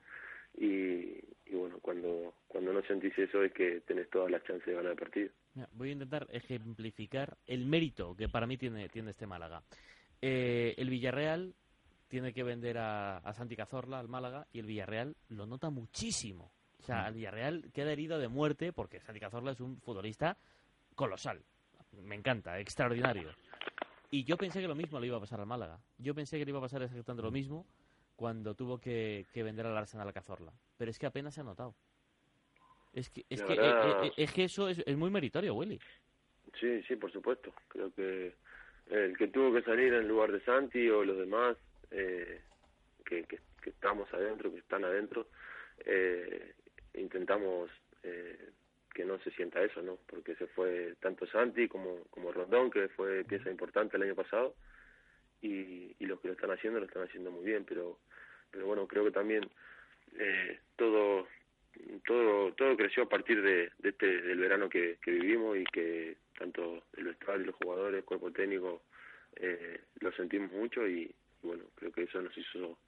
[0.56, 4.74] Y, y bueno, cuando, cuando no sentís eso es que tenés todas las chances de
[4.74, 5.30] ganar el partido.
[5.72, 9.60] Voy a intentar ejemplificar el mérito que para mí tiene, tiene este Málaga.
[10.22, 11.52] Eh, el Villarreal
[12.08, 16.52] tiene que vender a, a, Santi Cazorla, al Málaga, y el Villarreal lo nota muchísimo.
[16.78, 20.36] O sea, el Villarreal queda herido de muerte porque Santi Cazorla es un futbolista
[20.94, 21.42] colosal.
[22.02, 23.30] Me encanta, extraordinario.
[24.10, 25.80] Y yo pensé que lo mismo le iba a pasar al Málaga.
[25.98, 27.66] Yo pensé que le iba a pasar exactamente lo mismo
[28.14, 30.52] cuando tuvo que, que vender al Arsenal a Cazorla.
[30.76, 31.74] Pero es que apenas se ha notado.
[32.92, 34.04] Es que, es, que, verdad...
[34.04, 35.78] es, es que eso es, es muy meritorio, Willy.
[36.58, 37.52] Sí, sí, por supuesto.
[37.68, 38.34] Creo que
[38.90, 41.56] el que tuvo que salir en lugar de Santi o los demás
[41.90, 42.40] eh,
[43.04, 45.28] que, que, que, estamos adentro, que están adentro,
[45.84, 46.54] eh,
[46.94, 47.70] intentamos
[48.02, 48.50] eh,
[48.94, 49.98] que no se sienta eso, ¿no?
[50.06, 54.54] Porque se fue tanto Santi como, como Rondón, que fue pieza importante el año pasado,
[55.42, 57.98] y, y los que lo están haciendo lo están haciendo muy bien, pero,
[58.50, 59.48] pero bueno, creo que también
[60.18, 61.26] eh, todo
[62.06, 66.84] todo todo creció a partir de, este del verano que, que vivimos y que tanto
[66.96, 68.82] el vestuario, los jugadores, el cuerpo técnico
[69.36, 71.14] eh, lo sentimos mucho y,
[71.46, 72.78] bueno, creo que eso nos hizo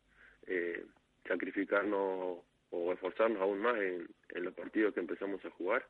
[0.47, 0.85] eh,
[1.27, 2.39] sacrificarnos
[2.71, 5.87] o esforzarnos aún más en, los partidos que empezamos a jugar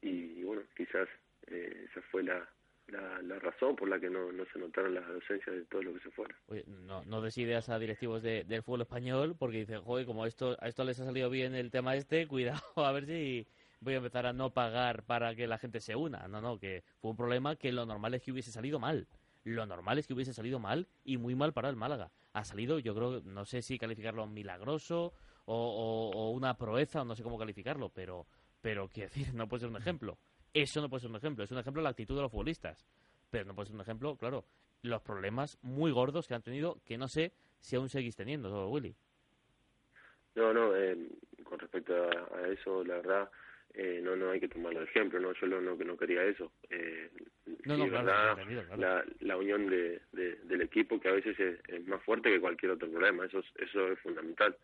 [0.00, 1.08] y, y bueno, quizás
[1.46, 2.48] eh, esa fue la,
[2.88, 5.94] la, la, razón por la que no, no se notaron las ausencias de todo lo
[5.94, 6.36] que se fuera.
[6.46, 10.26] Oye, no, no des ideas a directivos de, del fútbol español porque dicen, joder, como
[10.26, 13.46] esto, a esto les ha salido bien el tema este, cuidado a ver si
[13.80, 16.28] voy a empezar a no pagar para que la gente se una.
[16.28, 19.06] No, no, que fue un problema que lo normal es que hubiese salido mal
[19.44, 22.10] lo normal es que hubiese salido mal y muy mal para el Málaga.
[22.32, 25.12] Ha salido, yo creo, no sé si calificarlo milagroso
[25.46, 28.26] o, una proeza, o no sé cómo calificarlo, pero,
[28.60, 30.18] pero quiero decir, no puede ser un ejemplo.
[30.52, 31.44] Eso no puede ser un ejemplo.
[31.44, 32.86] Es un ejemplo de la actitud de los futbolistas.
[33.30, 34.44] Pero no puede ser un ejemplo, claro,
[34.82, 38.94] los problemas muy gordos que han tenido, que no sé si aún seguís teniendo, Willy.
[40.34, 40.96] No, no, eh,
[41.42, 43.30] con respecto a, eso, la verdad,
[43.76, 46.52] eh, no no hay que tomarlo de ejemplo, no yo lo, no, no quería eso.
[46.70, 47.10] Eh,
[47.64, 48.76] no, no, verdad, claro.
[48.76, 52.40] La, la unión de, de, del equipo que a veces es, es, más fuerte que
[52.40, 54.56] cualquier otro problema, eso es, eso es fundamental.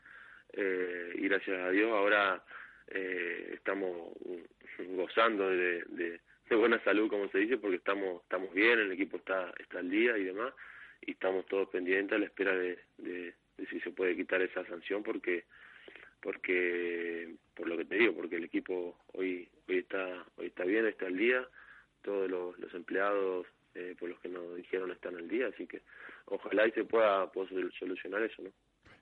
[0.53, 2.45] Eh, y gracias a Dios ahora
[2.89, 4.17] eh, estamos
[4.91, 9.17] gozando de, de, de, buena salud, como se dice, porque estamos estamos bien, el equipo
[9.17, 10.55] está está al día y demás,
[11.01, 14.65] y estamos todos pendientes a la espera de, de, de si se puede quitar esa
[14.67, 15.45] sanción, porque
[16.21, 20.87] porque por lo que te digo porque el equipo hoy hoy está hoy está bien
[20.87, 21.47] está al día.
[22.03, 25.83] Todos los, empleados eh, por los que nos dijeron están al día así que
[26.27, 28.51] ojalá y se pueda, pueda solucionar eso no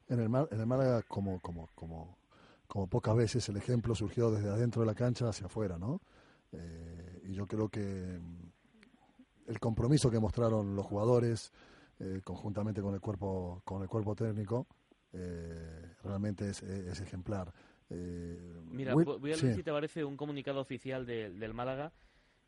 [0.08, 2.18] en el en el Málaga como como como
[2.66, 6.00] como pocas veces el ejemplo surgió desde adentro de la cancha hacia afuera no
[6.52, 11.52] eh, y yo creo que mm, el compromiso que mostraron los jugadores
[12.00, 14.66] eh, conjuntamente con el cuerpo con el cuerpo técnico
[15.12, 17.52] eh, realmente es, es ejemplar.
[17.90, 19.54] Eh, Mira, voy, voy a leer sí.
[19.54, 21.92] si te parece un comunicado oficial de, del Málaga,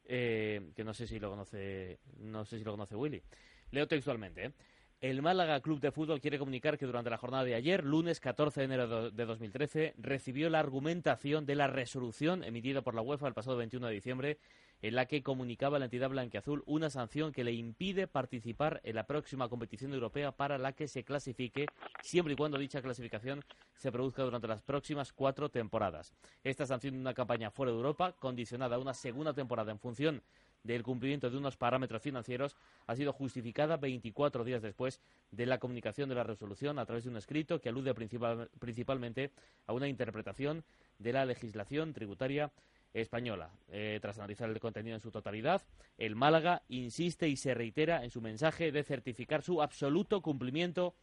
[0.04, 3.22] eh, que no sé si lo conoce, no sé si lo conoce Willy.
[3.70, 4.52] Leo textualmente, ¿eh?
[5.00, 8.60] El Málaga Club de Fútbol quiere comunicar que durante la jornada de ayer, lunes 14
[8.60, 13.32] de enero de 2013, recibió la argumentación de la resolución emitida por la UEFA el
[13.32, 14.38] pasado 21 de diciembre
[14.82, 19.06] en la que comunicaba la entidad blanquiazul una sanción que le impide participar en la
[19.06, 21.66] próxima competición europea para la que se clasifique,
[22.02, 26.12] siempre y cuando dicha clasificación se produzca durante las próximas cuatro temporadas.
[26.44, 30.22] Esta sanción de una campaña fuera de Europa, condicionada a una segunda temporada en función
[30.62, 32.56] del cumplimiento de unos parámetros financieros
[32.86, 35.00] ha sido justificada 24 días después
[35.30, 39.30] de la comunicación de la resolución a través de un escrito que alude principal, principalmente
[39.66, 40.64] a una interpretación
[40.98, 42.50] de la legislación tributaria
[42.92, 43.50] española.
[43.68, 45.62] Eh, tras analizar el contenido en su totalidad,
[45.98, 50.94] el Málaga insiste y se reitera en su mensaje de certificar su absoluto cumplimiento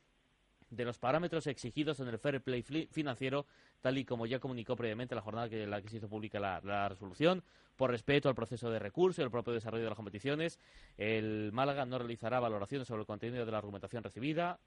[0.69, 2.61] de los parámetros exigidos en el fair play
[2.91, 3.45] financiero,
[3.81, 6.89] tal y como ya comunicó previamente la jornada en la que se hizo pública la,
[6.89, 7.43] resolución,
[7.75, 10.59] por respeto al proceso de recurso y al propio desarrollo de las competiciones.
[10.97, 14.59] El Málaga no realizará valoraciones sobre el contenido de la argumentación recibida,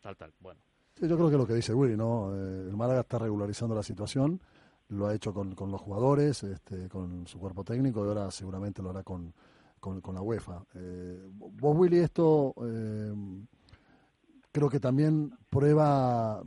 [0.00, 0.32] tal, tal.
[0.40, 0.60] Bueno.
[1.00, 2.34] yo creo que lo que dice Willy, ¿no?
[2.34, 4.40] Eh, el Málaga está regularizando la situación,
[4.88, 8.90] lo ha hecho con, los jugadores, este, con su cuerpo técnico y ahora seguramente lo
[8.90, 9.32] hará con,
[9.80, 10.64] con, la UEFA.
[10.74, 12.54] Eh, vos, Willy, esto.
[12.62, 13.12] Eh,
[14.54, 16.40] creo que también prueba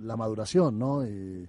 [0.00, 1.04] la maduración ¿no?
[1.04, 1.48] y,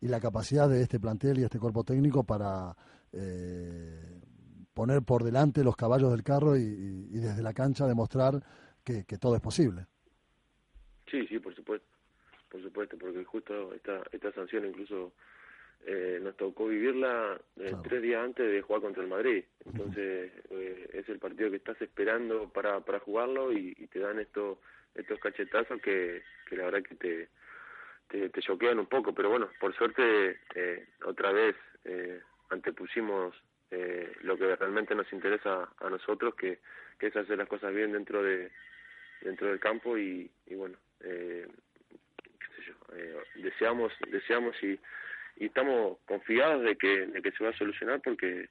[0.00, 2.74] la capacidad de este plantel y este cuerpo técnico para
[3.12, 4.20] eh,
[4.72, 6.64] poner por delante los caballos del carro y,
[7.10, 8.42] desde la cancha demostrar
[8.82, 9.86] que, todo es posible.
[11.10, 11.86] Sí, sí, por supuesto,
[12.58, 15.12] por supuesto, porque justo esta, esta sanción incluso
[15.86, 19.44] eh, nos tocó vivirla eh, tres días antes de jugar contra el Madrid.
[19.64, 24.58] Entonces eh, es el partido que estás esperando para, para jugarlo y, te dan estos
[24.94, 27.28] estos cachetazos que, que la verdad que te,
[28.08, 29.14] te, te choquean un poco.
[29.14, 30.40] Pero bueno, por suerte
[31.04, 31.54] otra vez
[32.50, 33.34] antepusimos
[34.22, 36.58] lo que realmente nos interesa a nosotros, que,
[36.98, 38.50] que es hacer las cosas bien dentro de
[39.20, 41.46] dentro del campo y, y bueno, qué
[42.96, 44.78] yo, deseamos deseamos y
[45.38, 48.48] y estamos confiados de que, se va a solucionar porque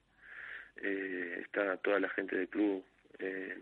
[0.78, 2.84] eh, está toda la gente del club
[3.20, 3.60] eh,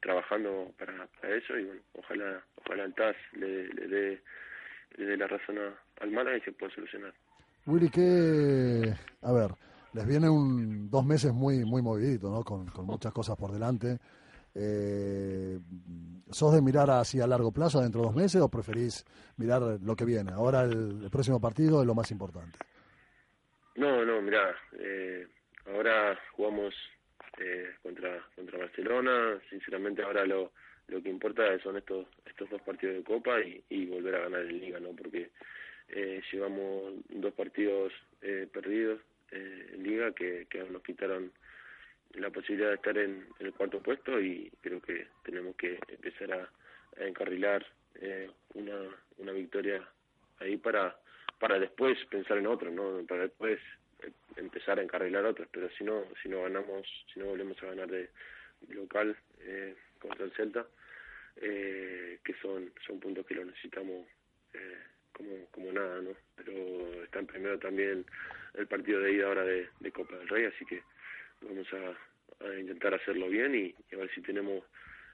[0.00, 4.22] trabajando para, para, eso y bueno, ojalá ojalá el TAS le, dé
[4.96, 5.58] le la razón
[6.00, 7.14] al Mala y se pueda solucionar.
[7.64, 8.92] Willy, que,
[9.22, 9.52] a ver,
[9.94, 12.42] les viene un dos meses muy muy moviditos, ¿no?
[12.44, 13.98] Con muchas cosas por delante.
[14.54, 15.58] Eh,
[16.30, 19.04] ¿Sos de mirar así a largo plazo, dentro de dos meses, o preferís
[19.36, 20.32] mirar lo que viene?
[20.32, 22.58] Ahora el, próximo partido es lo más importante.
[23.76, 25.26] No, no, mira, eh,
[25.66, 26.74] ahora jugamos
[27.38, 29.38] eh, contra contra Barcelona.
[29.50, 30.52] Sinceramente, ahora lo,
[30.88, 34.58] lo que importa son estos estos dos partidos de Copa y, volver a ganar en
[34.58, 34.90] Liga, ¿no?
[34.90, 35.30] Porque
[35.88, 37.92] eh, llevamos dos partidos
[38.22, 39.00] eh, perdidos
[39.30, 41.32] eh, en Liga que, que nos quitaron
[42.14, 46.48] la posibilidad de estar en, el cuarto puesto y creo que tenemos que empezar a,
[46.96, 48.78] encarrilar eh, una,
[49.16, 49.82] una victoria
[50.40, 50.94] ahí para
[51.38, 53.58] para después pensar en otro, no para después
[54.02, 57.66] eh, empezar a encarrilar otros pero si no si no ganamos si no volvemos a
[57.66, 58.10] ganar de,
[58.68, 60.66] local eh, contra el Celta
[61.36, 64.06] eh, que son son puntos que lo necesitamos
[64.54, 64.78] eh,
[65.12, 68.04] como como nada no pero está en primero también
[68.54, 70.82] el partido de ida ahora de, de Copa del Rey así que
[71.42, 74.64] vamos a, intentar hacerlo bien y, a ver si tenemos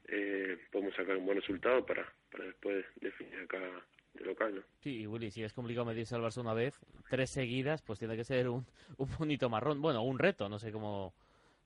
[0.09, 3.61] eh, podemos sacar un buen resultado para, para después definir acá
[4.15, 4.63] de local, ¿no?
[4.81, 8.49] Sí, Willy, si es complicado medir salvarse una vez, tres seguidas, pues tiene que ser
[8.49, 8.67] un,
[8.97, 11.13] un bonito marrón, bueno, un reto, no sé cómo,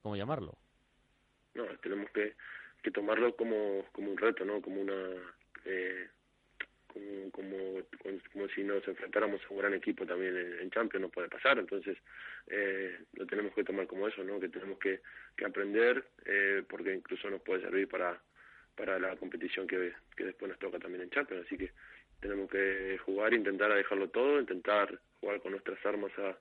[0.03, 0.57] cómo llamarlo.
[1.55, 2.35] No, tenemos que,
[2.83, 4.61] que tomarlo como, como un reto, ¿no?
[4.61, 4.99] Como una...
[5.65, 6.09] Eh,
[6.93, 7.83] como, como,
[8.33, 11.97] como si nos enfrentáramos a un gran equipo también en, Champions, no puede pasar, entonces
[12.47, 14.39] eh, lo tenemos que tomar como eso, ¿no?
[14.39, 15.01] que tenemos que,
[15.37, 18.21] que aprender, eh, porque incluso nos puede servir para,
[18.77, 21.71] para la competición que, que después nos toca también en Champions, así que
[22.21, 26.39] tenemos que jugar, intentar dejarlo todo, intentar jugar con nuestras armas a,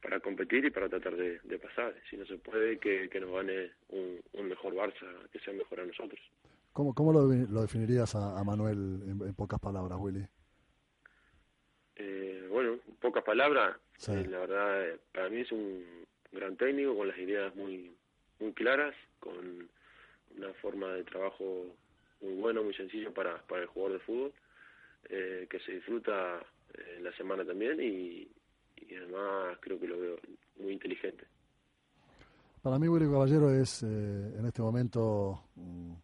[0.00, 1.94] para competir y para tratar de, de pasar.
[2.08, 5.80] Si no se puede, que, que nos gane un, un mejor Barça, que sea mejor
[5.80, 6.20] a nosotros.
[6.72, 10.24] ¿Cómo, cómo lo, lo definirías a, Manuel en, pocas palabras, Willy?
[11.96, 13.76] Eh, bueno, en pocas palabras,
[14.08, 15.84] eh, la verdad, eh, para mí es un
[16.32, 17.92] gran técnico con las ideas muy,
[18.38, 19.68] muy claras, con
[20.36, 21.66] una forma de trabajo
[22.22, 24.32] muy bueno, muy sencillo para, para el jugador de fútbol,
[25.08, 26.40] que se disfruta
[26.96, 28.28] en la semana también y,
[28.76, 30.16] y además creo que lo veo
[30.58, 31.24] muy inteligente.
[32.62, 36.00] Para mí, Willy Caballero es en este momento un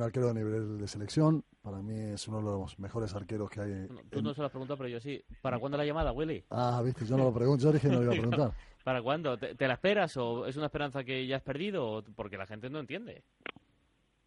[0.00, 1.44] arquero de nivel de selección.
[1.60, 3.88] Para mí es uno de los mejores arqueros que hay.
[4.10, 5.22] tú no se lo has preguntado, pero yo sí.
[5.42, 6.44] ¿Para cuándo la llamada, Willy?
[6.50, 7.64] Ah, viste, yo no lo pregunto.
[7.64, 8.52] Yo dije que no lo iba a preguntar.
[8.84, 9.36] ¿Para cuándo?
[9.38, 12.02] ¿Te, la esperas o es una esperanza que ya has perdido?
[12.16, 13.22] Porque la gente no entiende.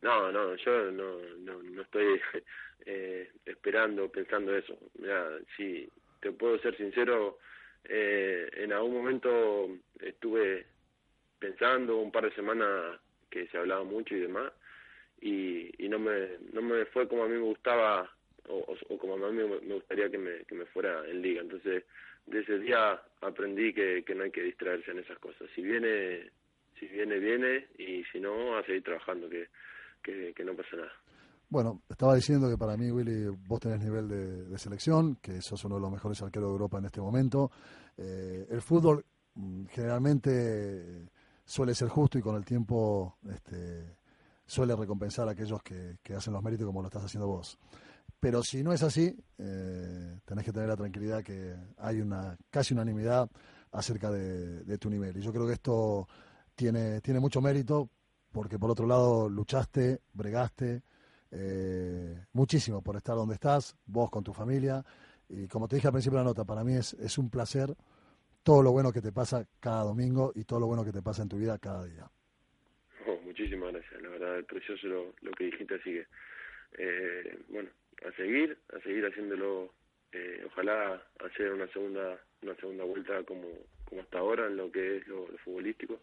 [0.01, 2.21] No, no, yo no, no, no estoy
[2.85, 4.77] eh, esperando, pensando eso.
[4.99, 5.89] Mira, si
[6.21, 7.39] te puedo ser sincero,
[7.83, 9.67] eh, en algún momento
[9.99, 10.67] estuve
[11.37, 12.99] pensando un par de semanas
[13.29, 14.51] que se hablaba mucho y demás,
[15.21, 18.09] y, y no me no me fue como a mí me gustaba
[18.47, 21.41] o, como a mí me gustaría que me, que me fuera en liga.
[21.41, 21.83] Entonces
[22.25, 25.49] de ese día aprendí que, que no hay que distraerse en esas cosas.
[25.55, 26.31] Si viene
[26.79, 29.47] si viene viene y si no a seguir trabajando que,
[30.03, 30.91] que, no pasa nada.
[31.49, 35.75] Bueno, estaba diciendo que para mí, Willy, vos tenés nivel de, selección, que sos uno
[35.75, 37.49] de los mejores arqueros de Europa en este momento.
[37.97, 39.05] Eh, el fútbol
[39.35, 41.07] mm, generalmente
[41.45, 43.95] suele ser justo y con el tiempo este,
[44.45, 47.57] suele recompensar a aquellos que, hacen los méritos como lo estás haciendo vos.
[48.19, 52.73] Pero si no es así, eh, tenés que tener la tranquilidad que hay una casi
[52.73, 53.29] unanimidad
[53.71, 55.17] acerca de, tu nivel.
[55.17, 56.07] Y yo creo que esto
[56.55, 57.89] tiene, tiene mucho mérito
[58.31, 60.83] porque por otro lado luchaste, bregaste
[61.31, 64.83] eh, muchísimo por estar donde estás, vos con tu familia.
[65.27, 67.75] Y como te dije al principio de la nota, para mí es, es un placer
[68.43, 71.23] todo lo bueno que te pasa cada domingo y todo lo bueno que te pasa
[71.23, 72.09] en tu vida cada día.
[73.07, 73.94] Oh, muchísimas gracias,
[74.43, 76.05] precioso lo, que dijiste, así que
[76.77, 77.69] eh, bueno,
[78.05, 79.73] a seguir, a seguir haciéndolo,
[80.11, 83.47] eh, ojalá hacer una segunda una segunda vuelta como,
[83.85, 85.99] como hasta ahora en lo que es lo, futbolístico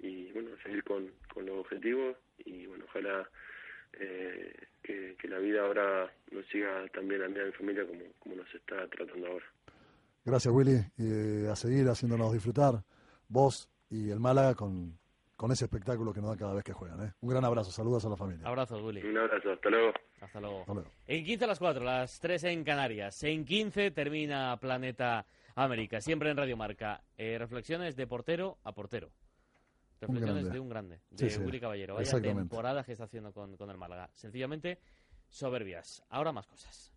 [0.00, 3.28] y bueno, a seguir con, con los objetivos y bueno, ojalá
[3.94, 8.00] eh, que, la vida ahora nos siga también a mí y a mi familia como,
[8.20, 9.46] como nos está tratando ahora.
[10.24, 12.74] Gracias Willy, a seguir haciéndonos disfrutar
[13.28, 14.98] vos y el Málaga con,
[15.36, 17.02] con ese espectáculo que nos da cada vez que juegan.
[17.04, 17.12] ¿eh?
[17.20, 18.46] Un gran abrazo, saludos a la familia.
[18.48, 19.02] Abrazos, Willy.
[19.02, 19.92] Un abrazo, hasta luego.
[20.20, 20.64] Hasta luego.
[21.06, 23.22] En 15 a las 4, las 3 en Canarias.
[23.22, 27.02] En 15 termina Planeta América, siempre en Radio Marca.
[27.16, 29.10] Eh, reflexiones de portero a portero.
[30.00, 31.94] Reflexiones de un grande, de Willy Caballero.
[31.94, 34.10] Vaya temporada que está haciendo con, con el Málaga.
[34.14, 34.78] Sencillamente
[35.28, 36.02] soberbias.
[36.10, 36.92] Ahora más cosas.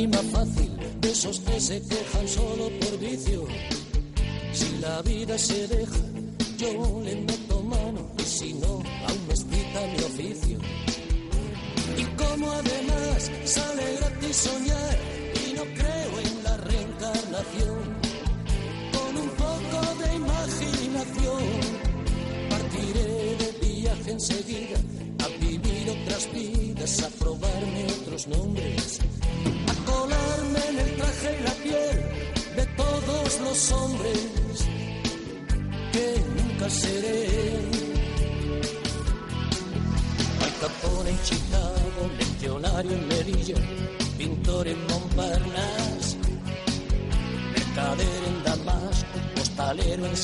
[0.00, 0.70] Lágrima fácil,
[1.00, 3.46] de esos que se quejan solo por vicio.
[4.52, 6.00] Si la vida se deja,
[6.56, 10.58] yo le meto mano, y si no, aún me explica mi oficio.
[11.96, 14.98] Y como además sale gratis soñar,
[15.46, 17.89] y no creo en la reencarnación,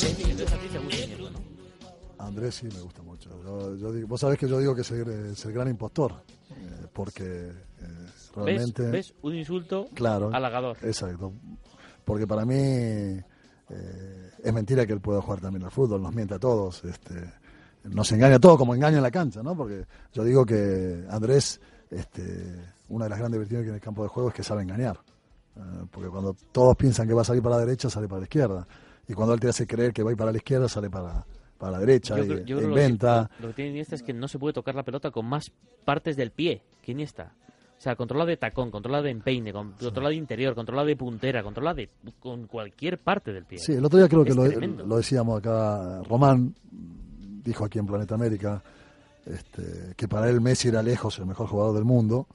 [0.05, 1.47] en.
[2.19, 3.31] Andrés sí me gusta mucho.
[3.77, 6.13] Yo, digo, vos sabés que yo digo que es el, gran impostor,
[6.51, 8.91] eh, porque eh, realmente...
[8.91, 9.15] ¿Ves?
[9.23, 10.77] Un insulto claro, halagador.
[10.83, 11.33] Exacto.
[12.05, 16.35] Porque para mí eh, es mentira que él pueda jugar también al fútbol, nos miente
[16.35, 17.15] a todos, este,
[17.85, 19.57] nos engaña a todos como engaña en la cancha, ¿no?
[19.57, 22.55] Porque yo digo que Andrés, este,
[22.89, 24.99] una de las grandes virtudes que tiene el campo de juego es que sabe engañar.
[25.91, 28.67] porque cuando todos piensan que va a salir para la derecha, sale para la izquierda.
[29.09, 31.25] Y cuando él te hace creer que va a ir para la izquierda, sale para,
[31.59, 33.31] para la derecha, y, inventa.
[33.41, 35.53] Lo que, tiene Iniesta es que no se puede tocar la pelota con más
[35.85, 37.33] partes del pie que Iniesta.
[37.79, 41.75] O sea, controla de tacón, controla de empeine, controla de interior, controla de puntera, controla
[41.75, 43.59] de con cualquier parte del pie.
[43.59, 46.55] Sí, el otro día creo que lo, decíamos acá, Román
[47.45, 48.63] dijo aquí en Planeta América
[49.27, 52.27] este, que para él Messi era lejos el mejor jugador del mundo,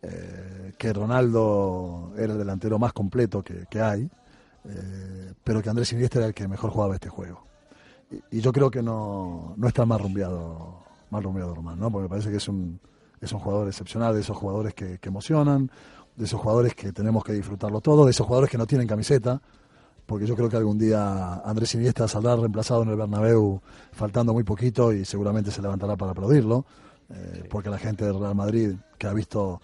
[0.00, 4.08] eh, que Ronaldo era el delantero más completo que, hay,
[4.64, 7.46] eh, pero que Andrés Iniesta era el que mejor jugaba este juego.
[8.30, 11.90] Y, yo creo que no, no está más rumbeado, más rumbeado Román, ¿no?
[11.90, 12.80] Porque me parece que es un,
[13.20, 15.70] es un jugador excepcional, de esos jugadores que, emocionan,
[16.16, 19.40] de esos jugadores que tenemos que disfrutarlo todo, de esos jugadores que no tienen camiseta,
[20.06, 23.60] porque yo creo que algún día Andrés Iniesta saldrá reemplazado en el Bernabéu
[23.92, 26.64] faltando muy poquito y seguramente se levantará para aplaudirlo,
[27.10, 29.60] eh, porque la gente del Real Madrid, que ha visto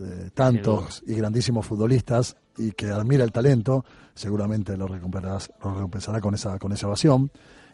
[0.00, 3.84] eh, tantos y grandísimos futbolistas y que admira el talento,
[4.14, 7.30] seguramente lo recompensará, lo recompensará con esa, con esa evasión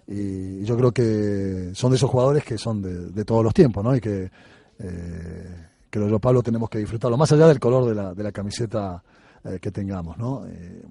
[0.07, 3.97] y yo creo que son de esos jugadores que son de, todos los tiempos, ¿no?
[3.97, 4.31] Y que
[4.79, 8.33] eh, creo yo, Pablo, tenemos que disfrutarlo, más allá del color de la, de la
[8.33, 9.03] camiseta
[9.45, 10.45] eh, que tengamos, ¿no?
[10.47, 10.83] Eh,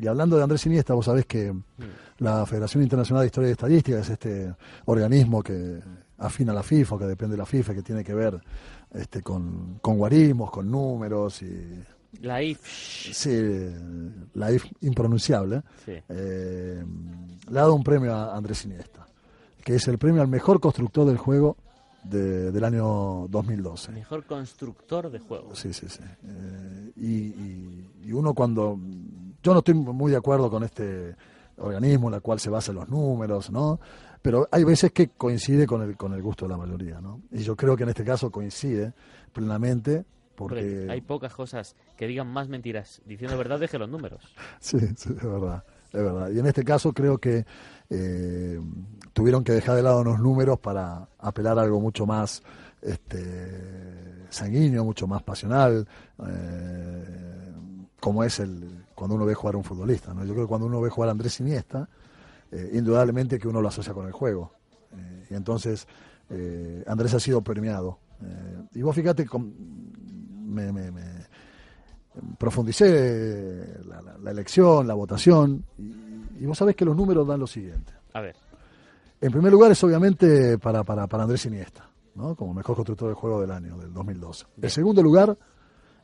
[0.00, 1.52] y hablando de Andrés Iniesta, vos sabés que
[2.18, 4.54] la Federación Internacional de Historia y Estadística es este
[4.84, 5.80] organismo que
[6.18, 8.40] afina la FIFA, que depende de la FIFA, que tiene que ver
[8.92, 11.82] este, con, con guarismos, con números y
[12.20, 12.60] la IF.
[13.12, 13.70] Sí,
[14.34, 15.62] la IF impronunciable.
[15.86, 16.84] Eh,
[17.50, 19.06] le ha dado un premio a Andrés Iniesta,
[19.62, 21.56] que es el premio al mejor constructor del juego
[22.02, 23.92] del año 2012.
[23.92, 25.54] Mejor constructor de juego.
[25.54, 26.02] Sí, sí, sí.
[26.24, 28.78] Eh, y, uno cuando...
[29.42, 31.14] Yo no estoy muy de acuerdo con este
[31.58, 33.78] organismo en el cual se basan los números, ¿no?
[34.22, 37.20] Pero hay veces que coincide con el, con el gusto de la mayoría, ¿no?
[37.30, 38.94] Y yo creo que en este caso coincide
[39.32, 40.04] plenamente
[40.38, 40.86] Porque...
[40.88, 44.22] Hay pocas cosas que digan más mentiras diciendo verdades que los números.
[44.60, 46.30] Sí, sí, es verdad, es verdad.
[46.30, 47.44] Y en este caso creo que
[47.90, 48.60] eh,
[49.12, 52.42] tuvieron que dejar de lado unos números para apelar a algo mucho más
[52.82, 55.88] este, sanguíneo, mucho más pasional,
[56.26, 57.52] eh,
[57.98, 60.14] como es el cuando uno ve jugar a un futbolista.
[60.14, 60.24] ¿no?
[60.24, 61.88] Yo creo que cuando uno ve jugar a Andrés Iniesta,
[62.52, 64.52] eh, indudablemente que uno lo asocia con el juego.
[65.30, 65.86] y entonces
[66.86, 67.98] Andrés ha sido premiado.
[68.74, 69.87] y vos fíjate, con,
[70.48, 71.02] me, me, me
[72.38, 77.92] profundicé la, elección, la votación, y, vos sabés que los números dan lo siguiente.
[78.12, 78.36] A ver.
[79.20, 82.34] En primer lugar es obviamente para, para, para Andrés Iniesta, ¿no?
[82.36, 84.46] como mejor constructor del juego del año, del 2012.
[84.62, 85.36] En segundo lugar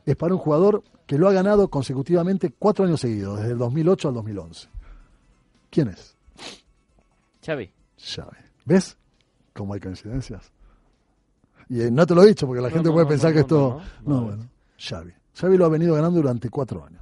[0.05, 4.09] es para un jugador que lo ha ganado consecutivamente cuatro años seguidos, desde el 2008
[4.09, 4.67] al 2011.
[5.69, 6.15] ¿Quién es?
[7.45, 7.71] Xavi.
[7.97, 8.37] Xavi.
[8.65, 8.97] ¿Ves
[9.53, 10.51] cómo hay coincidencias?
[11.69, 13.81] Y eh, no te lo he dicho porque la gente puede pensar que esto...
[14.05, 15.13] No, bueno, Xavi.
[15.33, 17.01] Xavi lo ha venido ganando durante cuatro años.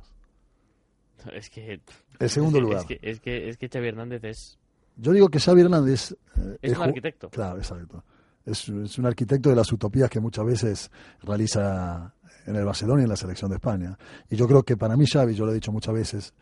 [1.34, 1.82] Es que...
[2.20, 2.80] El segundo lugar.
[2.80, 4.58] Es que, es que, es que Xavi Hernández es...
[4.96, 6.12] Yo digo que Xavi Hernández...
[6.38, 7.30] Eh, es, un arquitecto.
[7.30, 8.04] Claro, exacto.
[8.46, 10.92] Es, es, un arquitecto de las utopías que muchas veces
[11.22, 12.14] realiza
[12.46, 13.98] en el Barcelona y en la selección de España.
[14.30, 16.34] Y yo creo que para mí Xavi, yo lo he dicho muchas veces,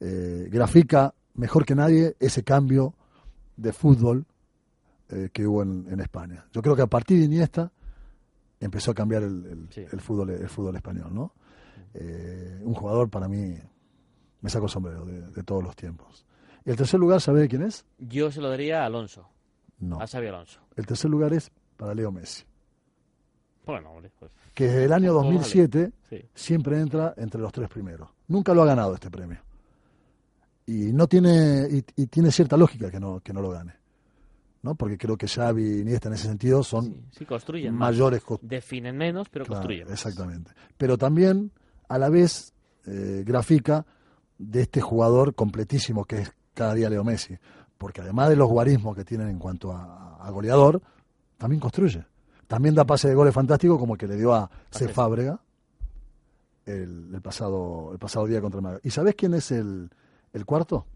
[0.00, 2.94] eh, grafica mejor que nadie ese cambio
[3.56, 4.26] de fútbol
[5.10, 6.46] eh, que hubo en, en, España.
[6.52, 7.72] Yo creo que a partir de Iniesta
[8.60, 11.32] empezó a cambiar el, el, fútbol, el fútbol español, ¿no?
[11.94, 13.56] Eh, un jugador para mí
[14.40, 16.24] me saco el sombrero de, todos los tiempos.
[16.64, 17.84] ¿Y el tercer lugar, sabe de quién es?
[17.98, 19.28] Yo se lo daría a Alonso.
[19.78, 20.00] No.
[20.00, 20.60] A Xavi Alonso.
[20.76, 22.44] El tercer lugar es para Leo Messi.
[23.64, 24.30] Bueno, hombre, pues.
[24.54, 25.92] Que desde el año 2007
[26.34, 28.08] siempre entra entre los tres primeros.
[28.28, 29.38] Nunca lo ha ganado este premio.
[30.66, 33.79] Y no tiene y, tiene cierta lógica que no que no lo gane.
[34.62, 34.74] ¿No?
[34.74, 38.22] Porque creo que Xavi y Iniesta en ese sentido son sí, construyen mayores.
[38.42, 39.90] Definen menos, pero construyen.
[39.90, 40.52] Exactamente.
[40.76, 41.52] Pero también
[41.88, 42.54] a la vez
[42.86, 43.86] eh, grafica
[44.38, 47.36] de este jugador completísimo que es cada día Leo Messi.
[47.78, 50.82] Porque además de los guarismos que tienen en cuanto a, goleador,
[51.38, 52.04] también construye.
[52.46, 54.88] También da pase de goles fantástico como el que le dio a C.
[54.88, 55.40] Fábrega
[56.66, 59.90] el, pasado, el pasado día contra el ¿Y sabes quién es el,
[60.32, 60.86] el cuarto?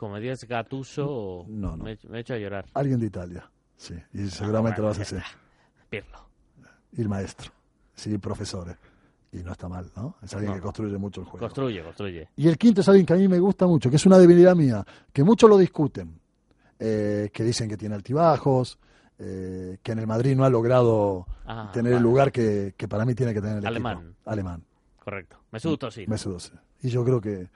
[0.00, 1.84] Como dices Gatuso, no, no.
[1.84, 2.64] Me, he hecho a llorar.
[2.72, 3.92] Alguien de Italia, sí.
[4.14, 5.22] Y seguramente lo vas a hacer.
[5.90, 6.18] Pirlo.
[6.92, 7.52] Y el maestro.
[7.94, 8.78] Sí, profesores.
[9.30, 10.16] Y no está mal, ¿no?
[10.22, 11.46] Es alguien que construye mucho el juego.
[11.46, 12.30] Construye, construye.
[12.34, 14.56] Y el quinto es alguien que a mí me gusta mucho, que es una debilidad
[14.56, 14.82] mía,
[15.12, 16.18] que muchos lo discuten,
[16.78, 18.78] eh, que dicen que tiene altibajos,
[19.18, 23.04] eh, que en el Madrid no ha logrado ah, tener el lugar que, que, para
[23.04, 24.16] mí tiene que tener el Alemán.
[24.24, 24.64] Alemán.
[24.98, 25.36] Correcto.
[25.52, 26.08] Mesut Özil.
[26.08, 26.58] Mesut Özil.
[26.80, 27.50] Y yo creo que,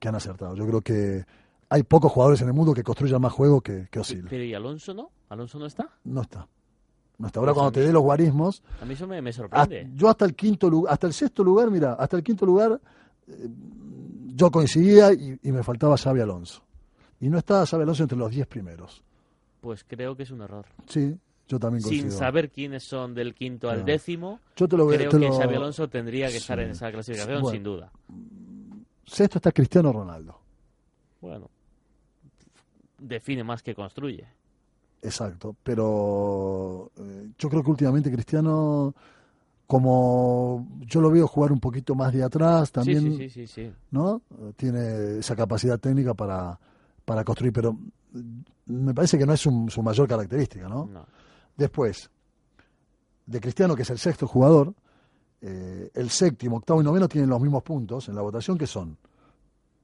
[0.00, 0.56] que han acertado.
[0.56, 1.24] Yo creo que
[1.68, 4.26] hay pocos jugadores en el mundo que construyan más juego que, que Özil.
[4.28, 5.10] Pero ¿y Alonso no?
[5.28, 5.88] ¿Alonso no está?
[6.04, 6.46] No está.
[7.22, 8.62] Hasta ahora cuando te dé los guarismos.
[8.82, 9.88] A mí eso me, sorprende.
[9.94, 12.80] yo hasta el quinto lugar, hasta el sexto lugar, mira, hasta el quinto lugar
[13.28, 13.48] eh,
[14.26, 16.62] yo coincidía y, me faltaba Xavi Alonso.
[17.20, 19.02] Y no estaba Xavi Alonso entre los diez primeros.
[19.60, 20.66] Pues creo que es un error.
[20.88, 22.10] Sí, yo también coincido.
[22.10, 25.88] Sin saber quiénes son del quinto al décimo, yo te lo creo que Xavi Alonso
[25.88, 27.92] tendría que estar en esa clasificación, sin duda.
[29.06, 30.40] Sexto está Cristiano Ronaldo.
[31.20, 31.48] Bueno,
[33.04, 34.26] define más que construye.
[35.02, 38.94] Exacto, pero eh, yo creo que últimamente Cristiano,
[39.66, 44.22] como yo lo veo jugar un poquito más de atrás, también, sí, sí, sí, ¿no?
[44.56, 46.58] Tiene esa capacidad técnica para,
[47.04, 47.76] para construir, pero
[48.66, 50.88] me parece que no es su, su mayor característica, ¿no?
[51.56, 52.10] Después,
[53.26, 54.74] de Cristiano, que es el sexto jugador,
[55.42, 58.96] eh, el séptimo, octavo y noveno tienen los mismos puntos en la votación que son,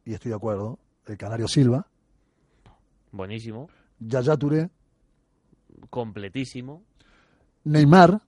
[0.06, 1.86] y estoy de acuerdo, el Canario Silva.
[3.12, 3.68] Buenísimo.
[3.98, 4.70] Yaya Touré
[5.88, 6.82] completísimo.
[7.64, 8.20] Neymar,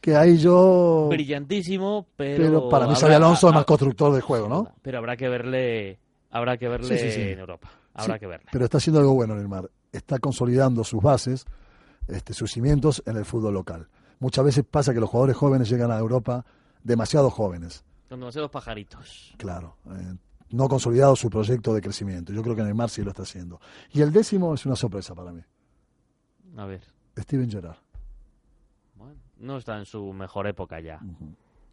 [0.00, 1.08] que ahí yo...
[1.10, 2.68] Brillantísimo, pero...
[2.68, 4.74] para mí Xavi Alonso es más constructor de juego, ¿no?
[4.82, 5.98] Pero habrá que verle,
[6.30, 8.46] habrá que verle en Europa, habrá que verle.
[8.50, 11.46] Pero está haciendo algo bueno Neymar, está consolidando sus bases,
[12.08, 13.88] este, sus cimientos en el fútbol local.
[14.18, 16.44] Muchas veces pasa que los jugadores jóvenes llegan a Europa
[16.82, 17.84] demasiado jóvenes.
[18.08, 19.34] Son demasiados pajaritos.
[19.38, 20.14] Claro, eh,
[20.50, 22.32] no consolidado su proyecto de crecimiento.
[22.32, 23.60] Yo creo que Neymar sí lo está haciendo.
[23.92, 25.42] Y el décimo es una sorpresa para mí.
[26.56, 26.82] A ver.
[27.18, 27.78] Steven Gerrard.
[28.94, 31.00] Bueno, no está en su mejor época ya.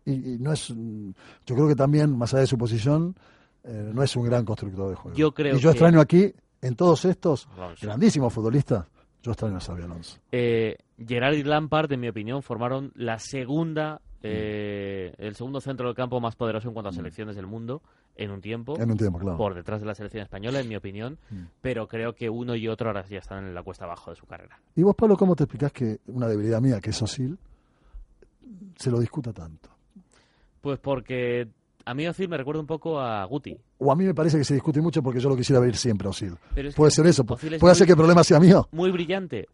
[0.05, 0.67] y, no es.
[0.67, 3.15] Yo creo que también, más allá de su posición,
[3.63, 5.17] eh, no es un gran constructor de juego.
[5.17, 7.47] Yo creo y yo extraño aquí, en todos estos
[7.81, 8.85] grandísimos futbolistas,
[9.21, 10.19] yo extraño a Xavi Alonso.
[10.31, 15.95] Eh, Gerard y Lampard, en mi opinión, formaron la segunda eh, el segundo centro del
[15.95, 16.95] campo más poderoso en cuanto a mm.
[16.95, 17.81] selecciones del mundo
[18.15, 18.77] en un tiempo.
[18.79, 19.37] En un tiempo, claro.
[19.37, 21.17] Por detrás de la selección española, en mi opinión.
[21.29, 21.43] Mm.
[21.61, 24.25] Pero creo que uno y otro ahora ya están en la cuesta abajo de su
[24.25, 24.59] carrera.
[24.75, 27.37] ¿Y vos, Pablo, cómo te explicás que una debilidad mía, que es Osil,
[28.75, 29.69] se lo discuta tanto?
[30.61, 31.47] Pues porque
[31.85, 33.57] a mí Ozil me recuerda un poco a Guti.
[33.77, 36.07] O a mí me parece que se discute mucho porque yo lo quisiera ver siempre
[36.07, 36.35] a Ozil.
[36.53, 37.23] Pero es Puede que ser eso.
[37.23, 38.67] Puede ser muy- que el problema sea mío.
[38.71, 39.47] Muy brillante,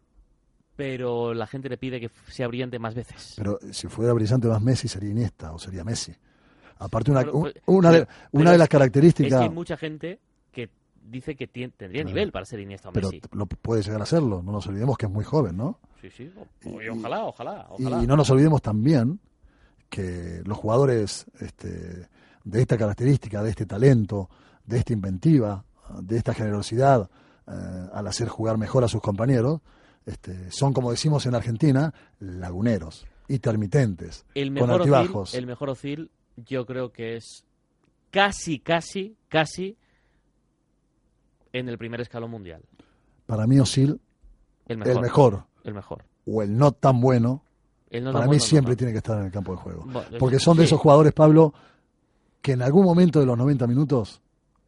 [0.76, 3.34] pero la gente le pide que sea brillante más veces.
[3.36, 6.14] Pero si fuera brillante más Messi, sería Iniesta o sería Messi.
[6.78, 9.50] Aparte, una, Pero, un- una, de, pero- una pero de las Es que características, hay
[9.50, 10.18] mucha gente
[10.52, 10.68] que
[11.08, 12.08] dice que tendría Claro.
[12.08, 13.22] nivel para ser Iniesta o pero Messi.
[13.32, 14.42] lo puede llegar a serlo.
[14.42, 15.78] No nos olvidemos que es muy joven, ¿no?
[16.00, 16.30] Sí, sí.
[16.66, 18.02] o- y ojalá, ojalá, Y ojalá.
[18.02, 19.20] no nos olvidemos también
[19.88, 22.08] que los jugadores este,
[22.44, 24.28] de esta característica, de este talento,
[24.66, 25.64] de esta inventiva,
[26.00, 27.08] de esta generosidad
[27.46, 27.52] eh,
[27.92, 29.60] al hacer jugar mejor a sus compañeros,
[30.06, 35.30] este, son, como decimos en Argentina, laguneros, intermitentes, el con mejor altibajos.
[35.30, 37.44] Ozil, el mejor Ozil, yo creo que es
[38.10, 39.76] casi, casi, casi
[41.52, 42.62] en el primer escalón mundial.
[43.26, 44.00] Para mí, Osil,
[44.66, 44.94] El mejor.
[44.96, 46.04] el mejor El mejor.
[46.26, 47.42] o el no tan bueno,
[47.90, 48.76] no para tan mí bueno, siempre no.
[48.76, 49.84] tiene que estar en el campo de juego.
[49.86, 51.54] Bueno, Porque son de esos jugadores, Pablo,
[52.42, 54.20] que en algún momento de los 90 minutos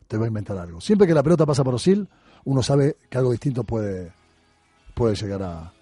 [0.09, 0.81] te va a inventar algo.
[0.81, 2.09] Siempre que la pelota pasa por Osil,
[2.45, 4.13] uno sabe que algo distinto puede,
[4.97, 5.73] puede llegar a, a-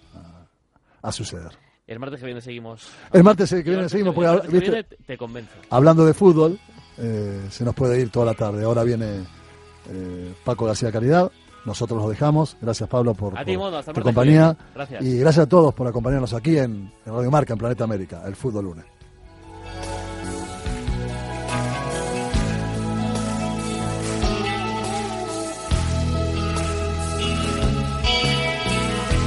[1.01, 1.51] a suceder.
[1.87, 2.89] El martes que viene seguimos.
[3.13, 5.51] El martes que viene martes seguimos, que- viene te- convenzo.
[5.69, 6.59] hablando de fútbol,
[6.97, 8.65] eh, se nos puede ir toda la tarde.
[8.65, 9.23] Ahora viene
[9.89, 11.31] eh, Paco García Caridad,
[11.63, 12.57] nosotros los dejamos.
[12.61, 13.33] Gracias, Pablo, por,
[13.93, 14.57] tu compañía.
[14.73, 15.03] Gracias.
[15.03, 18.35] Y gracias a todos por acompañarnos aquí en, en Radio Marca, en Planeta América, el
[18.35, 18.85] Fútbol Lunes.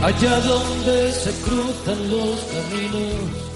[0.03, 3.48] Allá donde se cruzan los caminos